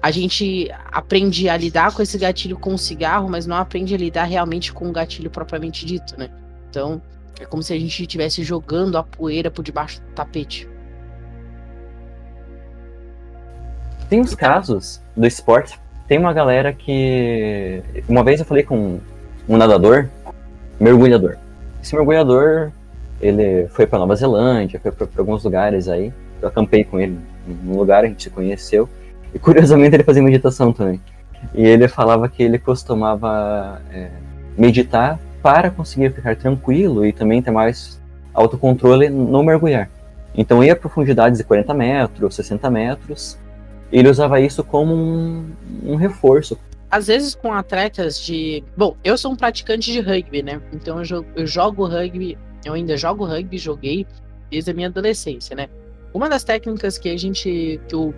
A 0.01 0.09
gente 0.09 0.69
aprende 0.91 1.47
a 1.47 1.55
lidar 1.55 1.93
com 1.93 2.01
esse 2.01 2.17
gatilho 2.17 2.57
com 2.57 2.73
o 2.73 2.77
cigarro, 2.77 3.29
mas 3.29 3.45
não 3.45 3.55
aprende 3.55 3.93
a 3.93 3.97
lidar 3.97 4.23
realmente 4.23 4.73
com 4.73 4.89
o 4.89 4.91
gatilho 4.91 5.29
propriamente 5.29 5.85
dito, 5.85 6.17
né? 6.17 6.29
Então, 6.71 7.01
é 7.37 7.45
como 7.45 7.61
se 7.61 7.73
a 7.73 7.77
gente 7.77 8.01
estivesse 8.01 8.43
jogando 8.43 8.97
a 8.97 9.03
poeira 9.03 9.51
por 9.51 9.61
debaixo 9.61 9.99
do 9.99 10.07
tapete. 10.15 10.69
Tem 14.09 14.21
os 14.21 14.33
casos 14.33 15.01
do 15.15 15.27
esporte. 15.27 15.77
Tem 16.07 16.17
uma 16.17 16.31
galera 16.31 16.71
que. 16.71 17.83
Uma 18.07 18.23
vez 18.23 18.39
eu 18.39 18.45
falei 18.45 18.63
com 18.63 18.99
um 19.49 19.57
nadador, 19.57 20.07
mergulhador. 20.79 21.37
Esse 21.83 21.93
mergulhador, 21.93 22.71
ele 23.19 23.67
foi 23.69 23.85
para 23.85 23.99
Nova 23.99 24.15
Zelândia, 24.15 24.79
foi 24.79 24.91
para 24.91 25.07
alguns 25.17 25.43
lugares 25.43 25.89
aí. 25.89 26.13
Eu 26.41 26.47
acampei 26.47 26.85
com 26.85 26.99
ele 26.99 27.19
num 27.45 27.77
lugar, 27.77 28.05
a 28.05 28.07
gente 28.07 28.23
se 28.23 28.29
conheceu. 28.29 28.87
E 29.33 29.39
curiosamente 29.39 29.95
ele 29.95 30.03
fazia 30.03 30.23
meditação 30.23 30.71
também. 30.71 31.01
E 31.53 31.65
ele 31.65 31.87
falava 31.89 32.29
que 32.29 32.41
ele 32.41 32.59
costumava 32.59 33.81
é, 33.91 34.09
meditar 34.57 35.19
para 35.41 35.71
conseguir 35.71 36.11
ficar 36.13 36.35
tranquilo 36.35 37.05
e 37.05 37.11
também 37.11 37.41
ter 37.41 37.51
mais 37.51 38.01
autocontrole 38.33 39.09
no 39.09 39.43
mergulhar. 39.43 39.89
Então 40.35 40.63
ia 40.63 40.73
a 40.73 40.75
profundidades 40.75 41.37
de 41.37 41.43
40 41.43 41.73
metros, 41.73 42.35
60 42.35 42.69
metros, 42.69 43.37
ele 43.91 44.09
usava 44.09 44.39
isso 44.39 44.63
como 44.63 44.93
um, 44.93 45.51
um 45.83 45.95
reforço. 45.95 46.57
Às 46.89 47.07
vezes 47.07 47.35
com 47.35 47.53
atletas 47.53 48.19
de. 48.19 48.63
Bom, 48.75 48.95
eu 49.03 49.17
sou 49.17 49.31
um 49.31 49.35
praticante 49.35 49.91
de 49.91 49.99
rugby, 49.99 50.41
né? 50.41 50.61
Então 50.73 50.99
eu 50.99 51.05
jogo, 51.05 51.27
eu 51.35 51.45
jogo 51.45 51.85
rugby, 51.85 52.37
eu 52.63 52.73
ainda 52.73 52.95
jogo 52.95 53.25
rugby, 53.25 53.57
joguei 53.57 54.05
desde 54.49 54.71
a 54.71 54.73
minha 54.73 54.87
adolescência, 54.87 55.55
né? 55.55 55.67
Uma 56.13 56.29
das 56.29 56.43
técnicas 56.43 56.97
que 56.97 57.09
a 57.09 57.17
gente. 57.17 57.79
que 57.87 57.95
eu 57.95 58.13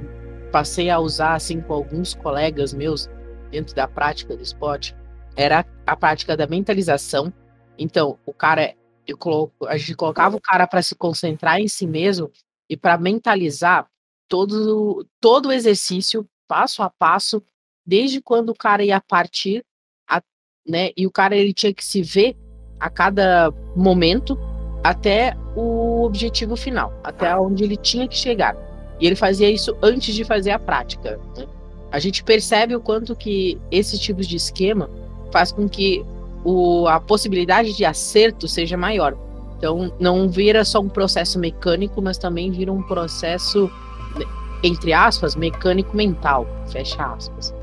passei 0.52 0.90
a 0.90 1.00
usar 1.00 1.34
assim 1.34 1.62
com 1.62 1.74
alguns 1.74 2.14
colegas 2.14 2.74
meus 2.74 3.10
dentro 3.52 3.76
da 3.76 3.88
prática 3.88 4.36
do 4.36 4.44
esporte 4.44 4.96
era 5.36 5.66
a 5.86 5.96
prática 5.96 6.36
da 6.38 6.48
mentalização. 6.48 7.34
Então, 7.78 8.18
o 8.26 8.34
cara 8.34 8.76
eu 9.06 9.18
coloco, 9.18 9.66
a 9.68 9.78
gente 9.78 9.96
colocava 9.96 10.38
o 10.38 10.42
cara 10.42 10.66
para 10.66 10.82
se 10.82 10.96
concentrar 10.96 11.60
em 11.60 11.68
si 11.68 11.86
mesmo 11.86 12.32
e 12.70 12.78
para 12.78 12.98
mentalizar 12.98 13.86
todo 14.30 15.06
todo 15.20 15.48
o 15.48 15.52
exercício 15.52 16.28
passo 16.48 16.82
a 16.82 16.90
passo, 16.90 17.44
desde 17.86 18.22
quando 18.22 18.50
o 18.50 18.56
cara 18.56 18.84
ia 18.84 19.02
partir, 19.02 19.66
a, 20.10 20.22
né? 20.68 20.92
E 20.96 21.06
o 21.06 21.12
cara 21.12 21.36
ele 21.36 21.54
tinha 21.54 21.74
que 21.74 21.84
se 21.84 22.02
ver 22.02 22.38
a 22.80 22.90
cada 22.90 23.52
momento 23.76 24.38
até 24.84 25.36
o 25.56 26.04
objetivo 26.04 26.56
final, 26.56 26.94
até 27.04 27.36
onde 27.38 27.64
ele 27.64 27.78
tinha 27.78 28.08
que 28.08 28.16
chegar. 28.16 28.56
E 29.00 29.08
ele 29.08 29.16
fazia 29.16 29.50
isso 29.50 29.76
antes 29.82 30.14
de 30.14 30.24
fazer 30.24 30.52
a 30.52 30.60
prática. 30.60 31.18
Né? 31.38 31.48
A 31.92 32.00
gente 32.00 32.24
percebe 32.24 32.76
o 32.76 32.82
quanto 32.82 33.16
que 33.16 33.60
esse 33.72 34.00
tipo 34.00 34.22
de 34.22 34.36
esquema 34.36 34.90
faz 35.34 35.52
com 35.52 35.68
que 35.68 36.06
o, 36.46 36.88
a 36.88 37.00
possibilidade 37.00 37.76
de 37.76 37.84
acerto 37.84 38.48
seja 38.48 38.78
maior. 38.78 39.18
Então, 39.58 39.92
não 40.00 40.30
vira 40.30 40.64
só 40.64 40.80
um 40.80 40.90
processo 40.90 41.40
mecânico, 41.40 42.02
mas 42.02 42.18
também 42.18 42.52
vira 42.52 42.72
um 42.72 42.84
processo, 42.84 43.72
entre 44.62 44.94
aspas, 44.94 45.36
mecânico 45.36 45.96
mental, 45.98 46.46
fecha 46.68 47.04
aspas. 47.04 47.54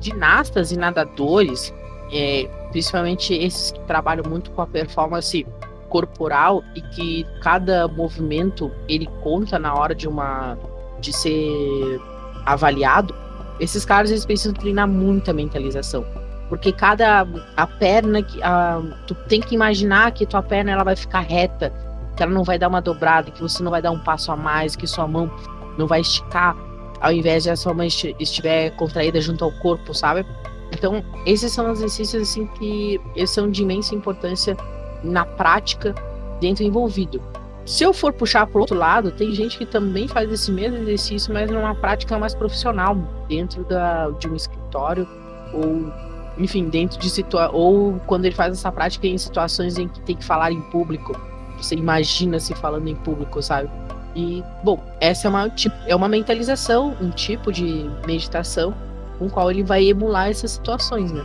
Ginastas 0.00 0.72
e 0.72 0.76
nadadores, 0.76 1.72
é, 2.12 2.48
principalmente 2.72 3.32
esses 3.34 3.70
que 3.70 3.80
trabalham 3.80 4.24
muito 4.28 4.50
com 4.50 4.62
a 4.62 4.66
performance 4.66 5.46
corporal 5.88 6.64
e 6.74 6.80
que 6.80 7.26
cada 7.40 7.86
movimento 7.86 8.72
ele 8.88 9.08
conta 9.22 9.58
na 9.58 9.74
hora 9.74 9.94
de 9.94 10.08
uma 10.08 10.58
de 10.98 11.12
ser 11.12 12.00
avaliado, 12.46 13.14
esses 13.60 13.84
caras 13.84 14.10
eles 14.10 14.24
precisam 14.24 14.54
treinar 14.54 14.88
muita 14.88 15.32
mentalização. 15.32 16.23
Porque 16.48 16.72
cada 16.72 17.26
a 17.56 17.66
perna 17.66 18.22
que 18.22 18.42
a, 18.42 18.80
tu 19.06 19.14
tem 19.28 19.40
que 19.40 19.54
imaginar 19.54 20.12
que 20.12 20.26
tua 20.26 20.42
perna 20.42 20.72
ela 20.72 20.84
vai 20.84 20.96
ficar 20.96 21.20
reta, 21.20 21.72
que 22.16 22.22
ela 22.22 22.32
não 22.32 22.44
vai 22.44 22.58
dar 22.58 22.68
uma 22.68 22.80
dobrada, 22.80 23.30
que 23.30 23.40
você 23.40 23.62
não 23.62 23.70
vai 23.70 23.82
dar 23.82 23.90
um 23.90 24.00
passo 24.00 24.30
a 24.30 24.36
mais, 24.36 24.76
que 24.76 24.86
sua 24.86 25.06
mão 25.06 25.30
não 25.78 25.86
vai 25.86 26.00
esticar 26.00 26.56
ao 27.04 27.12
invés 27.12 27.42
de 27.42 27.50
a 27.50 27.56
sua 27.56 27.74
mão 27.74 27.86
estiver 27.86 28.70
contraída 28.76 29.20
junto 29.20 29.44
ao 29.44 29.52
corpo, 29.52 29.92
sabe? 29.92 30.24
Então, 30.72 31.04
esses 31.26 31.52
são 31.52 31.70
exercícios 31.70 32.22
assim 32.22 32.46
que 32.46 32.98
são 33.26 33.50
de 33.50 33.62
imensa 33.62 33.94
importância 33.94 34.56
na 35.02 35.26
prática 35.26 35.94
dentro 36.40 36.64
envolvido. 36.64 37.22
Se 37.66 37.84
eu 37.84 37.92
for 37.92 38.12
puxar 38.12 38.46
para 38.46 38.58
outro 38.60 38.76
lado, 38.76 39.10
tem 39.10 39.32
gente 39.32 39.58
que 39.58 39.66
também 39.66 40.08
faz 40.08 40.32
esse 40.32 40.50
mesmo 40.50 40.78
exercício, 40.78 41.32
mas 41.32 41.50
numa 41.50 41.74
prática 41.74 42.18
mais 42.18 42.34
profissional, 42.34 42.96
dentro 43.28 43.64
da, 43.64 44.08
de 44.10 44.26
um 44.26 44.34
escritório 44.34 45.06
ou, 45.52 45.92
enfim, 46.38 46.68
dentro 46.68 46.98
de 46.98 47.08
situações 47.08 47.54
ou 47.54 48.00
quando 48.06 48.24
ele 48.24 48.34
faz 48.34 48.52
essa 48.52 48.70
prática 48.72 49.06
em 49.06 49.18
situações 49.18 49.78
em 49.78 49.88
que 49.88 50.00
tem 50.00 50.16
que 50.16 50.24
falar 50.24 50.52
em 50.52 50.60
público. 50.62 51.18
Você 51.56 51.74
imagina 51.74 52.38
se 52.40 52.54
falando 52.54 52.88
em 52.88 52.96
público, 52.96 53.42
sabe? 53.42 53.70
E, 54.14 54.42
bom, 54.62 54.82
essa 55.00 55.28
é 55.28 55.30
uma, 55.30 55.52
é 55.86 55.96
uma 55.96 56.08
mentalização, 56.08 56.96
um 57.00 57.10
tipo 57.10 57.52
de 57.52 57.90
meditação 58.06 58.74
com 59.18 59.28
qual 59.28 59.50
ele 59.50 59.62
vai 59.62 59.84
emular 59.84 60.28
essas 60.28 60.52
situações, 60.52 61.12
né? 61.12 61.24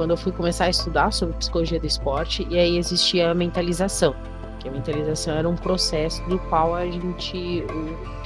quando 0.00 0.12
eu 0.12 0.16
fui 0.16 0.32
começar 0.32 0.64
a 0.64 0.70
estudar 0.70 1.12
sobre 1.12 1.36
psicologia 1.36 1.78
do 1.78 1.86
esporte, 1.86 2.46
e 2.48 2.58
aí 2.58 2.78
existia 2.78 3.32
a 3.32 3.34
mentalização. 3.34 4.14
Que 4.58 4.66
a 4.66 4.72
mentalização 4.72 5.34
era 5.34 5.46
um 5.46 5.56
processo 5.56 6.26
do 6.26 6.38
qual 6.38 6.74
a 6.74 6.86
gente. 6.86 7.62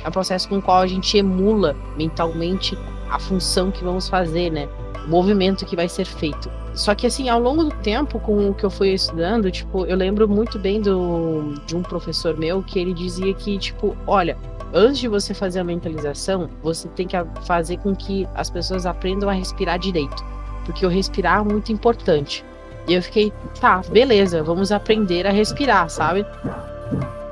É 0.04 0.08
um 0.08 0.12
processo 0.12 0.48
com 0.48 0.58
o 0.58 0.62
qual 0.62 0.82
a 0.82 0.86
gente 0.86 1.18
emula 1.18 1.74
mentalmente 1.96 2.78
a 3.14 3.18
função 3.18 3.70
que 3.70 3.82
vamos 3.84 4.08
fazer, 4.08 4.50
né? 4.50 4.68
O 5.06 5.08
movimento 5.08 5.64
que 5.64 5.76
vai 5.76 5.88
ser 5.88 6.04
feito. 6.04 6.50
Só 6.74 6.94
que 6.94 7.06
assim, 7.06 7.28
ao 7.28 7.40
longo 7.40 7.64
do 7.64 7.70
tempo, 7.76 8.18
com 8.18 8.50
o 8.50 8.54
que 8.54 8.64
eu 8.64 8.70
fui 8.70 8.90
estudando, 8.90 9.50
tipo, 9.50 9.86
eu 9.86 9.96
lembro 9.96 10.28
muito 10.28 10.58
bem 10.58 10.80
do, 10.80 11.54
de 11.66 11.76
um 11.76 11.82
professor 11.82 12.36
meu 12.36 12.62
que 12.62 12.78
ele 12.78 12.92
dizia 12.92 13.32
que, 13.34 13.56
tipo, 13.58 13.96
olha, 14.06 14.36
antes 14.72 14.98
de 14.98 15.08
você 15.08 15.32
fazer 15.32 15.60
a 15.60 15.64
mentalização, 15.64 16.48
você 16.62 16.88
tem 16.88 17.06
que 17.06 17.16
fazer 17.46 17.76
com 17.78 17.94
que 17.94 18.26
as 18.34 18.50
pessoas 18.50 18.86
aprendam 18.86 19.28
a 19.28 19.32
respirar 19.32 19.78
direito 19.78 20.34
porque 20.64 20.84
o 20.84 20.88
respirar 20.88 21.40
é 21.40 21.44
muito 21.44 21.72
importante. 21.72 22.44
E 22.86 22.94
eu 22.94 23.02
fiquei, 23.02 23.32
tá, 23.60 23.80
beleza, 23.90 24.42
vamos 24.42 24.72
aprender 24.72 25.26
a 25.26 25.30
respirar, 25.30 25.88
sabe? 25.88 26.26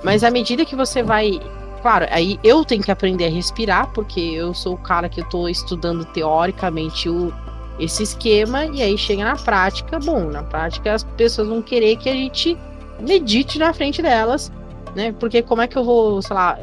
Mas 0.02 0.24
à 0.24 0.30
medida 0.30 0.64
que 0.64 0.76
você 0.76 1.02
vai. 1.02 1.40
Claro, 1.82 2.06
aí 2.10 2.38
eu 2.44 2.64
tenho 2.64 2.80
que 2.80 2.92
aprender 2.92 3.26
a 3.26 3.28
respirar, 3.28 3.88
porque 3.92 4.20
eu 4.20 4.54
sou 4.54 4.74
o 4.74 4.78
cara 4.78 5.08
que 5.08 5.20
eu 5.20 5.28
tô 5.28 5.48
estudando 5.48 6.04
teoricamente 6.04 7.08
o, 7.08 7.34
esse 7.78 8.04
esquema, 8.04 8.66
e 8.66 8.80
aí 8.80 8.96
chega 8.96 9.24
na 9.24 9.34
prática, 9.34 9.98
bom, 9.98 10.30
na 10.30 10.44
prática 10.44 10.94
as 10.94 11.02
pessoas 11.02 11.48
vão 11.48 11.60
querer 11.60 11.96
que 11.96 12.08
a 12.08 12.12
gente 12.12 12.56
medite 13.00 13.58
na 13.58 13.72
frente 13.72 14.00
delas, 14.00 14.52
né? 14.94 15.12
Porque 15.18 15.42
como 15.42 15.60
é 15.60 15.66
que 15.66 15.76
eu 15.76 15.82
vou, 15.82 16.22
sei 16.22 16.36
lá, 16.36 16.56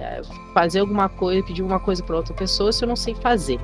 fazer 0.53 0.79
alguma 0.79 1.09
coisa, 1.09 1.45
pedir 1.45 1.63
alguma 1.63 1.81
coisa 1.81 2.01
para 2.01 2.15
outra 2.15 2.33
pessoa 2.33 2.71
se 2.71 2.85
eu 2.85 2.87
não 2.87 2.95
sei 2.95 3.13
fazer? 3.13 3.59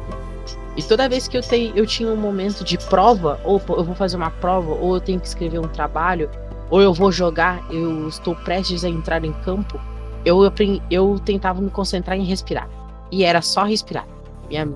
E 0.75 0.83
toda 0.83 1.07
vez 1.07 1.25
que 1.25 1.37
eu, 1.37 1.41
tenho, 1.41 1.71
eu 1.73 1.85
tinha 1.85 2.09
um 2.09 2.17
momento 2.17 2.65
de 2.65 2.77
prova, 2.77 3.39
ou 3.45 3.61
eu 3.69 3.83
vou 3.85 3.95
fazer 3.95 4.17
uma 4.17 4.29
prova, 4.29 4.73
ou 4.73 4.95
eu 4.95 4.99
tenho 4.99 5.21
que 5.21 5.27
escrever 5.27 5.59
um 5.59 5.69
trabalho, 5.69 6.29
ou 6.69 6.81
eu 6.81 6.93
vou 6.93 7.13
jogar, 7.13 7.63
eu 7.71 8.09
estou 8.09 8.35
prestes 8.35 8.83
a 8.83 8.89
entrar 8.89 9.23
em 9.23 9.31
campo, 9.31 9.79
eu, 10.25 10.41
eu 10.89 11.19
tentava 11.19 11.61
me 11.61 11.69
concentrar 11.69 12.17
em 12.17 12.23
respirar. 12.23 12.67
E 13.11 13.23
era 13.23 13.41
só 13.41 13.63
respirar. 13.63 14.07
Minha, 14.49 14.67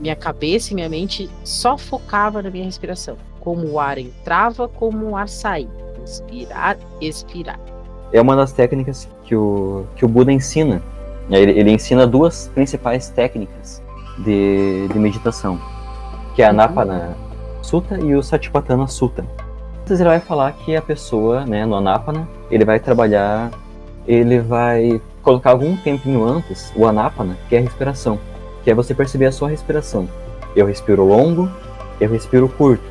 minha 0.00 0.16
cabeça 0.16 0.72
e 0.72 0.74
minha 0.74 0.88
mente 0.88 1.30
só 1.44 1.76
focava 1.76 2.42
na 2.42 2.50
minha 2.50 2.64
respiração. 2.64 3.16
Como 3.40 3.70
o 3.72 3.78
ar 3.78 3.98
entrava, 3.98 4.66
como 4.66 5.10
o 5.10 5.16
ar 5.16 5.28
saía. 5.28 5.68
Inspirar, 6.02 6.78
expirar. 7.00 7.60
É 8.12 8.20
uma 8.20 8.34
das 8.34 8.52
técnicas 8.52 9.08
que 9.24 9.36
o, 9.36 9.86
que 9.96 10.04
o 10.04 10.08
Buda 10.08 10.32
ensina. 10.32 10.82
Ele, 11.30 11.52
ele 11.52 11.70
ensina 11.70 12.06
duas 12.06 12.48
principais 12.54 13.08
técnicas 13.08 13.82
de, 14.18 14.88
de 14.88 14.98
meditação, 14.98 15.58
que 16.34 16.42
é 16.42 16.46
a 16.46 16.50
Anapana 16.50 17.16
Sutta 17.62 17.98
e 17.98 18.14
o 18.14 18.22
Satipatthana 18.22 18.86
Sutta. 18.86 19.24
Ele 19.88 20.04
vai 20.04 20.20
falar 20.20 20.52
que 20.52 20.76
a 20.76 20.82
pessoa, 20.82 21.44
né, 21.44 21.66
no 21.66 21.74
Anapana, 21.74 22.28
ele 22.50 22.64
vai 22.64 22.78
trabalhar, 22.78 23.50
ele 24.06 24.40
vai 24.40 25.00
colocar 25.22 25.50
algum 25.50 25.76
tempinho 25.76 26.24
antes 26.24 26.72
o 26.76 26.86
Anapana, 26.86 27.36
que 27.48 27.56
é 27.56 27.58
a 27.58 27.62
respiração, 27.62 28.18
que 28.62 28.70
é 28.70 28.74
você 28.74 28.94
perceber 28.94 29.26
a 29.26 29.32
sua 29.32 29.48
respiração. 29.48 30.08
Eu 30.54 30.66
respiro 30.66 31.04
longo, 31.04 31.50
eu 32.00 32.08
respiro 32.08 32.48
curto. 32.48 32.84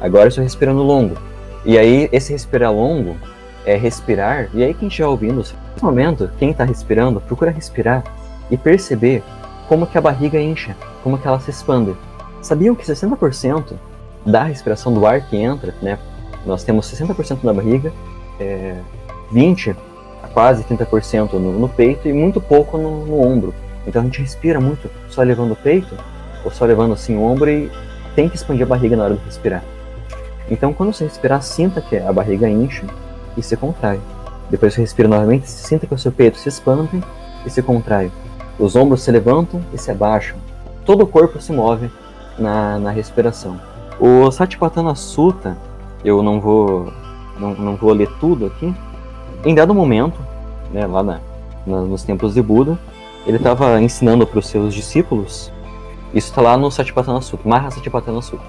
Agora 0.00 0.24
eu 0.24 0.28
estou 0.28 0.42
respirando 0.42 0.82
longo. 0.82 1.16
E 1.64 1.78
aí, 1.78 2.08
esse 2.12 2.32
respirar 2.32 2.72
longo 2.72 3.16
é 3.64 3.76
respirar. 3.76 4.50
E 4.52 4.62
aí, 4.62 4.74
quem 4.74 4.88
estiver 4.88 5.06
ouvindo, 5.06 5.36
nesse 5.36 5.54
momento, 5.82 6.30
quem 6.38 6.50
está 6.50 6.64
respirando, 6.64 7.20
procura 7.20 7.50
respirar 7.50 8.04
e 8.50 8.56
perceber 8.56 9.22
como 9.68 9.86
que 9.86 9.96
a 9.96 10.00
barriga 10.00 10.38
incha, 10.38 10.76
como 11.02 11.16
que 11.16 11.26
ela 11.26 11.40
se 11.40 11.50
expande. 11.50 11.94
Sabiam 12.42 12.74
que 12.74 12.84
60% 12.84 13.74
da 14.26 14.44
respiração 14.44 14.92
do 14.92 15.06
ar 15.06 15.22
que 15.22 15.36
entra, 15.36 15.74
né? 15.80 15.98
Nós 16.44 16.64
temos 16.64 16.86
60% 16.92 17.42
na 17.42 17.52
barriga, 17.52 17.92
é, 18.38 18.76
20% 19.32 19.74
a 19.74 19.93
quase 20.34 20.64
30% 20.64 21.34
no, 21.34 21.52
no, 21.58 21.68
peito 21.68 22.08
e 22.08 22.12
muito 22.12 22.40
pouco 22.40 22.76
no, 22.76 23.06
no, 23.06 23.20
ombro. 23.20 23.54
Então 23.86 24.02
a 24.02 24.04
gente 24.04 24.20
respira 24.20 24.60
muito 24.60 24.90
só 25.08 25.22
levando 25.22 25.52
o 25.52 25.56
peito, 25.56 25.96
ou 26.44 26.50
só 26.50 26.64
levando 26.64 26.92
assim 26.92 27.16
o 27.16 27.22
ombro 27.22 27.48
e 27.48 27.70
tem 28.16 28.28
que 28.28 28.36
expandir 28.36 28.64
a 28.64 28.68
barriga 28.68 28.96
na 28.96 29.04
hora 29.04 29.14
de 29.14 29.24
respirar. 29.24 29.62
Então 30.50 30.72
quando 30.72 30.92
você 30.92 31.04
respirar, 31.04 31.40
sinta 31.40 31.80
que 31.80 31.96
a 31.96 32.12
barriga 32.12 32.48
incha 32.48 32.84
e 33.36 33.42
se 33.42 33.56
contrai. 33.56 34.00
Depois 34.50 34.74
você 34.74 34.80
respira 34.80 35.08
novamente, 35.08 35.48
sinta 35.48 35.86
que 35.86 35.94
o 35.94 35.98
seu 35.98 36.12
peito 36.12 36.36
se 36.36 36.48
expande 36.48 37.02
e 37.46 37.50
se 37.50 37.62
contrai. 37.62 38.10
Os 38.58 38.76
ombros 38.76 39.02
se 39.02 39.10
levantam 39.10 39.62
e 39.72 39.78
se 39.78 39.90
abaixam. 39.90 40.36
Todo 40.84 41.02
o 41.02 41.06
corpo 41.06 41.40
se 41.40 41.52
move 41.52 41.90
na, 42.38 42.78
na 42.78 42.90
respiração. 42.90 43.60
O 43.98 44.30
Satipatthana 44.30 44.94
Sutta, 44.94 45.56
eu 46.04 46.22
não 46.22 46.40
vou, 46.40 46.92
não, 47.38 47.54
não 47.54 47.76
vou 47.76 47.92
ler 47.92 48.08
tudo 48.20 48.46
aqui. 48.46 48.74
Em 49.44 49.54
dado 49.54 49.74
momento, 49.74 50.23
né, 50.74 50.86
lá 50.86 51.02
na, 51.02 51.20
na, 51.66 51.80
nos 51.82 52.02
templos 52.02 52.34
de 52.34 52.42
Buda, 52.42 52.78
ele 53.26 53.38
estava 53.38 53.80
ensinando 53.80 54.26
para 54.26 54.38
os 54.38 54.46
seus 54.46 54.74
discípulos. 54.74 55.50
Isso 56.12 56.28
está 56.28 56.42
lá 56.42 56.56
no 56.56 56.70
Satipatthana 56.70 57.20
Sutta, 57.20 57.48
Maha 57.48 57.70
Satipatthana 57.70 58.20
Sutta. 58.20 58.44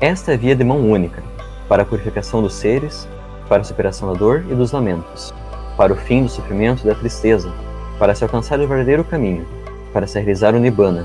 Esta 0.00 0.32
é 0.32 0.34
a 0.34 0.38
via 0.38 0.56
de 0.56 0.64
mão 0.64 0.78
única 0.78 1.22
para 1.68 1.82
a 1.82 1.86
purificação 1.86 2.40
dos 2.40 2.54
seres, 2.54 3.08
para 3.48 3.60
a 3.60 3.64
superação 3.64 4.12
da 4.12 4.18
dor 4.18 4.44
e 4.48 4.54
dos 4.54 4.72
lamentos, 4.72 5.34
para 5.76 5.92
o 5.92 5.96
fim 5.96 6.22
do 6.22 6.28
sofrimento 6.28 6.82
e 6.82 6.86
da 6.86 6.94
tristeza, 6.94 7.52
para 7.98 8.14
se 8.14 8.24
alcançar 8.24 8.58
o 8.60 8.66
verdadeiro 8.66 9.04
caminho, 9.04 9.46
para 9.92 10.06
se 10.06 10.18
realizar 10.18 10.54
o 10.54 10.58
Nibbana, 10.58 11.04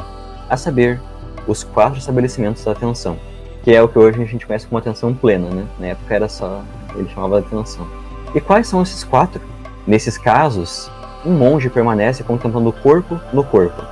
a 0.50 0.56
saber, 0.56 1.02
os 1.48 1.64
quatro 1.64 1.98
estabelecimentos 1.98 2.64
da 2.64 2.72
atenção 2.72 3.18
que 3.64 3.74
é 3.74 3.82
o 3.82 3.88
que 3.88 3.98
hoje 3.98 4.22
a 4.22 4.26
gente 4.26 4.46
conhece 4.46 4.66
como 4.66 4.80
atenção 4.80 5.14
plena, 5.14 5.50
né? 5.50 5.68
Na 5.80 5.88
época 5.88 6.16
era 6.16 6.28
só, 6.28 6.64
ele 6.96 7.08
chamava 7.10 7.42
de 7.42 7.48
atenção. 7.48 7.88
E 8.34 8.42
quais 8.42 8.68
são 8.68 8.82
esses 8.82 9.04
quatro? 9.04 9.42
Nesses 9.86 10.18
casos, 10.18 10.92
um 11.26 11.32
monge 11.32 11.70
permanece 11.70 12.24
contemplando 12.24 12.70
o 12.70 12.74
corpo 12.74 13.20
no 13.34 13.44
corpo, 13.44 13.84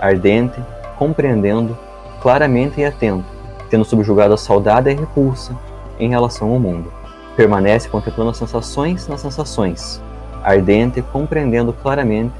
ardente, 0.00 0.60
compreendendo, 0.98 1.76
claramente 2.20 2.80
e 2.80 2.84
atento, 2.84 3.24
tendo 3.70 3.84
subjugado 3.84 4.34
a 4.34 4.38
saudade 4.38 4.90
e 4.90 4.92
a 4.92 4.96
repulsa 4.96 5.56
em 5.98 6.10
relação 6.10 6.50
ao 6.50 6.58
mundo. 6.58 6.92
Permanece 7.36 7.88
contemplando 7.88 8.30
as 8.30 8.36
sensações 8.36 9.06
nas 9.08 9.20
sensações, 9.20 10.02
ardente, 10.42 11.00
compreendendo 11.00 11.72
claramente 11.72 12.34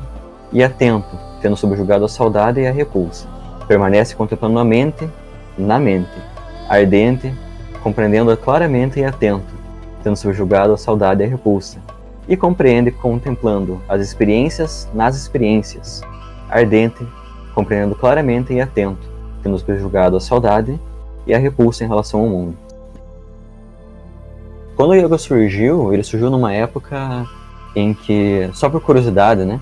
e 0.52 0.62
atento, 0.62 1.16
tendo 1.40 1.56
subjugado 1.56 2.04
a 2.04 2.08
saudade 2.08 2.60
e 2.60 2.66
a 2.66 2.72
repulsa. 2.72 3.26
Permanece 3.66 4.14
contemplando 4.14 4.58
a 4.58 4.64
mente 4.64 5.08
na 5.56 5.78
mente, 5.78 6.10
ardente, 6.68 7.34
compreendendo-a 7.82 8.36
claramente 8.36 9.00
e 9.00 9.04
atento, 9.04 9.54
tendo 10.02 10.16
subjugado 10.16 10.72
a 10.72 10.78
saudade 10.78 11.22
e 11.22 11.26
a 11.26 11.28
repulsa, 11.28 11.78
e 12.28 12.36
compreende 12.36 12.90
contemplando 12.90 13.80
as 13.88 14.02
experiências 14.02 14.88
nas 14.92 15.16
experiências, 15.16 16.02
ardente, 16.50 17.06
compreendendo 17.54 17.94
claramente 17.94 18.52
e 18.52 18.60
atento, 18.60 19.08
tendo 19.42 19.58
subjugado 19.58 20.16
a 20.16 20.20
saudade 20.20 20.78
e 21.26 21.34
a 21.34 21.38
repulsa 21.38 21.84
em 21.84 21.88
relação 21.88 22.20
ao 22.20 22.28
mundo. 22.28 22.56
Quando 24.76 24.90
o 24.90 24.94
yoga 24.94 25.18
surgiu, 25.18 25.92
ele 25.92 26.04
surgiu 26.04 26.30
numa 26.30 26.52
época 26.52 27.26
em 27.74 27.92
que, 27.92 28.48
só 28.52 28.68
por 28.68 28.80
curiosidade, 28.80 29.44
né? 29.44 29.60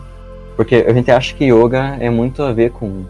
Porque 0.56 0.84
a 0.86 0.92
gente 0.92 1.10
acha 1.10 1.34
que 1.34 1.44
yoga 1.44 1.96
é 2.00 2.10
muito 2.10 2.42
a 2.42 2.52
ver 2.52 2.70
com, 2.70 3.04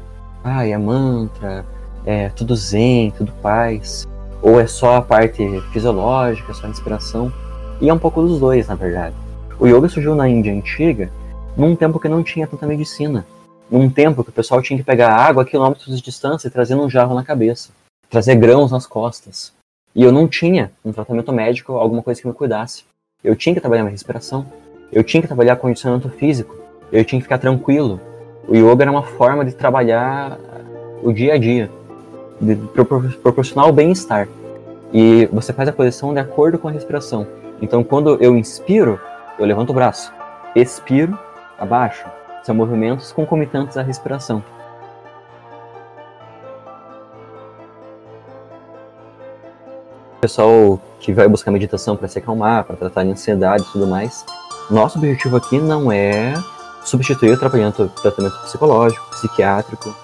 ah, 0.45 0.67
é 0.67 0.77
mantra, 0.79 1.65
é 2.05 2.29
tudo 2.29 2.55
zen, 2.55 3.11
tudo 3.11 3.33
paz, 3.43 4.07
ou 4.41 4.61
é 4.61 4.67
só 4.67 4.97
a 4.97 5.03
parte 5.03 5.61
fisiológica, 5.73 6.55
só 6.55 6.67
a 6.67 6.71
inspiração, 6.71 7.33
e 7.81 7.89
é 7.89 7.95
um 7.95 7.99
pouco 7.99 8.23
dos 8.23 8.39
dois, 8.39 8.69
na 8.69 8.77
verdade. 8.77 9.26
O 9.59 9.67
yoga 9.67 9.89
surgiu 9.89 10.15
na 10.15 10.29
Índia 10.29 10.53
antiga, 10.53 11.11
num 11.57 11.75
tempo 11.75 11.99
que 11.99 12.09
não 12.09 12.23
tinha 12.23 12.47
tanta 12.47 12.67
medicina, 12.67 13.27
num 13.71 13.89
tempo 13.89 14.23
que 14.23 14.31
o 14.31 14.33
pessoal 14.33 14.61
tinha 14.61 14.79
que 14.79 14.85
pegar 14.85 15.15
água 15.15 15.43
a 15.43 15.47
quilômetros 15.47 15.97
de 15.97 16.03
distância 16.03 16.49
e 16.49 16.51
trazer 16.51 16.75
um 16.75 16.91
jarro 16.91 17.15
na 17.15 17.25
cabeça, 17.25 17.71
trazer 18.11 18.35
grãos 18.35 18.71
nas 18.71 18.87
costas. 18.87 19.53
E 19.95 20.03
eu 20.03 20.13
não 20.13 20.29
tinha 20.29 20.71
um 20.85 20.93
tratamento 20.93 21.33
médico, 21.33 21.73
alguma 21.73 22.03
coisa 22.03 22.21
que 22.21 22.29
me 22.29 22.35
cuidasse. 22.35 22.85
Eu 23.25 23.35
tinha 23.35 23.55
que 23.55 23.61
trabalhar 23.61 23.83
minha 23.83 23.93
respiração, 23.93 24.47
eu 24.93 25.03
tinha 25.03 25.23
que 25.23 25.27
trabalhar 25.27 25.57
condicionamento 25.57 26.11
físico, 26.11 26.55
eu 26.93 27.05
tinha 27.05 27.19
que 27.19 27.25
ficar 27.25 27.39
tranquilo. 27.39 27.99
O 28.47 28.55
yoga 28.55 28.85
era 28.85 28.91
uma 28.91 29.03
forma 29.03 29.45
de 29.45 29.53
trabalhar 29.53 30.39
o 31.03 31.13
dia 31.13 31.35
a 31.35 31.39
dia 31.39 31.71
de 32.41 32.55
proporcionar 33.23 33.69
o 33.69 33.73
bem-estar. 33.73 34.29
E 34.93 35.27
você 35.33 35.53
faz 35.53 35.69
a 35.69 35.73
posição 35.73 36.13
de 36.13 36.21
acordo 36.21 36.59
com 36.59 36.69
a 36.69 36.71
respiração. 36.71 37.27
Então, 37.61 37.83
quando 37.83 38.23
eu 38.23 38.37
inspiro, 38.37 39.01
eu 39.39 39.45
levanto 39.45 39.71
o 39.71 39.75
braço. 39.75 40.13
Expiro, 40.55 41.19
abaixo. 41.59 42.07
São 42.43 42.55
movimentos 42.55 43.13
concomitantes 43.13 43.77
à 43.77 43.83
respiração. 43.83 44.43
Pessoal 50.21 50.81
que 50.99 51.13
vai 51.13 51.29
buscar 51.29 51.51
meditação 51.51 51.97
para 51.97 52.09
se 52.09 52.19
acalmar, 52.19 52.65
para 52.65 52.77
tratar 52.77 53.05
de 53.05 53.11
ansiedade 53.11 53.63
e 53.63 53.73
tudo 53.73 53.87
mais, 53.87 54.25
nosso 54.71 54.99
objetivo 54.99 55.37
aqui 55.37 55.59
não 55.59 55.93
é 55.93 56.35
substituir 56.85 57.33
o 57.33 57.39
tratamento, 57.39 57.89
tratamento 58.03 58.37
psicológico, 58.43 59.05
psiquiátrico, 59.11 59.95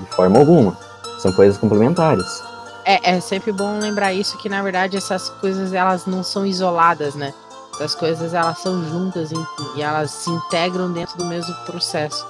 de 0.00 0.06
forma 0.16 0.38
alguma. 0.38 0.76
São 1.18 1.32
coisas 1.32 1.56
complementares. 1.56 2.42
É, 2.84 3.12
é 3.12 3.20
sempre 3.20 3.52
bom 3.52 3.78
lembrar 3.78 4.12
isso, 4.12 4.36
que 4.36 4.48
na 4.48 4.62
verdade 4.62 4.96
essas 4.96 5.30
coisas 5.30 5.72
elas 5.72 6.04
não 6.04 6.22
são 6.22 6.44
isoladas, 6.44 7.14
né? 7.14 7.32
As 7.80 7.94
coisas 7.94 8.34
elas 8.34 8.58
são 8.58 8.82
juntas 8.84 9.30
e 9.32 9.82
elas 9.82 10.10
se 10.10 10.30
integram 10.30 10.92
dentro 10.92 11.18
do 11.18 11.24
mesmo 11.24 11.54
processo. 11.66 12.24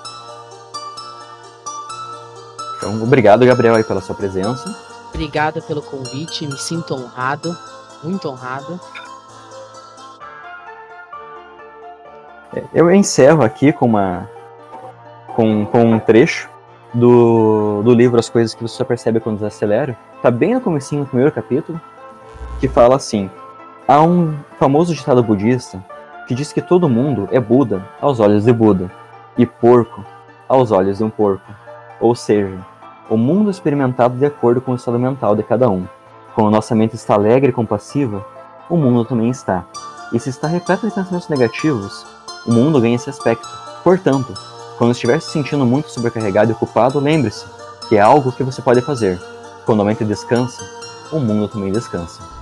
Então, 2.76 3.02
obrigado, 3.02 3.46
Gabriel, 3.46 3.74
aí, 3.74 3.84
pela 3.84 4.00
sua 4.00 4.14
presença. 4.14 4.74
Obrigada 5.08 5.62
pelo 5.62 5.80
convite, 5.80 6.46
me 6.46 6.58
sinto 6.58 6.94
honrado, 6.94 7.56
muito 8.02 8.28
honrado. 8.28 8.80
É, 12.54 12.64
eu 12.74 12.90
encerro 12.90 13.42
aqui 13.42 13.72
com 13.72 13.86
uma 13.86 14.28
com, 15.34 15.66
com 15.66 15.92
um 15.92 15.98
trecho 15.98 16.48
do, 16.92 17.82
do 17.82 17.92
livro 17.92 18.18
As 18.18 18.28
Coisas 18.28 18.54
que 18.54 18.62
Você 18.62 18.76
Só 18.76 18.84
Percebe 18.84 19.20
Quando 19.20 19.36
Desacelera, 19.36 19.96
tá 20.22 20.30
bem 20.30 20.54
no 20.54 20.60
comecinho 20.60 21.02
do 21.02 21.08
primeiro 21.08 21.32
capítulo, 21.32 21.80
que 22.60 22.68
fala 22.68 22.96
assim, 22.96 23.28
há 23.86 24.02
um 24.02 24.34
famoso 24.58 24.94
ditado 24.94 25.22
budista 25.22 25.84
que 26.26 26.34
diz 26.34 26.52
que 26.52 26.62
todo 26.62 26.88
mundo 26.88 27.28
é 27.30 27.38
Buda 27.38 27.84
aos 28.00 28.18
olhos 28.18 28.44
de 28.44 28.52
Buda, 28.52 28.90
e 29.36 29.44
porco 29.44 30.04
aos 30.48 30.70
olhos 30.70 30.98
de 30.98 31.04
um 31.04 31.10
porco. 31.10 31.52
Ou 32.00 32.14
seja, 32.14 32.58
o 33.08 33.16
mundo 33.16 33.48
é 33.48 33.50
experimentado 33.50 34.16
de 34.16 34.24
acordo 34.24 34.60
com 34.60 34.72
o 34.72 34.76
estado 34.76 34.98
mental 34.98 35.36
de 35.36 35.42
cada 35.42 35.68
um. 35.68 35.86
Quando 36.34 36.50
nossa 36.50 36.74
mente 36.74 36.94
está 36.94 37.14
alegre 37.14 37.50
e 37.50 37.52
compassiva, 37.52 38.24
o 38.68 38.76
mundo 38.76 39.04
também 39.04 39.28
está. 39.28 39.64
E 40.12 40.18
se 40.18 40.30
está 40.30 40.48
repleto 40.48 40.86
de 40.86 40.94
pensamentos 40.94 41.28
negativos, 41.28 42.06
o 42.46 42.52
mundo 42.52 42.80
ganha 42.80 42.96
esse 42.96 43.10
aspecto. 43.10 43.48
Portanto, 43.82 44.32
quando 44.78 44.92
estiver 44.92 45.20
se 45.20 45.30
sentindo 45.30 45.66
muito 45.66 45.90
sobrecarregado 45.90 46.50
e 46.50 46.54
ocupado, 46.54 46.98
lembre-se 46.98 47.46
que 47.88 47.96
é 47.96 48.00
algo 48.00 48.32
que 48.32 48.42
você 48.42 48.62
pode 48.62 48.80
fazer. 48.80 49.20
Quando 49.66 49.82
a 49.82 49.84
mente 49.84 50.04
descansa, 50.04 50.62
o 51.12 51.18
mundo 51.18 51.48
também 51.48 51.72
descansa. 51.72 52.33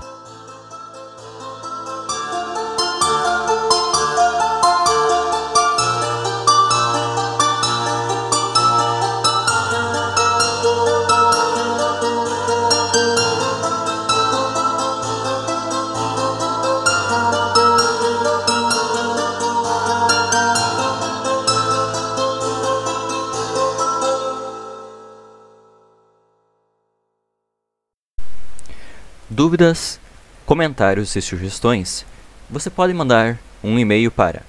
Dúvidas, 29.53 30.01
comentários 30.47 31.15
e 31.15 31.21
sugestões, 31.21 32.07
você 32.49 32.71
pode 32.71 32.95
mandar 32.95 33.39
um 33.63 33.79
e-mail 33.79 34.11
para 34.11 34.41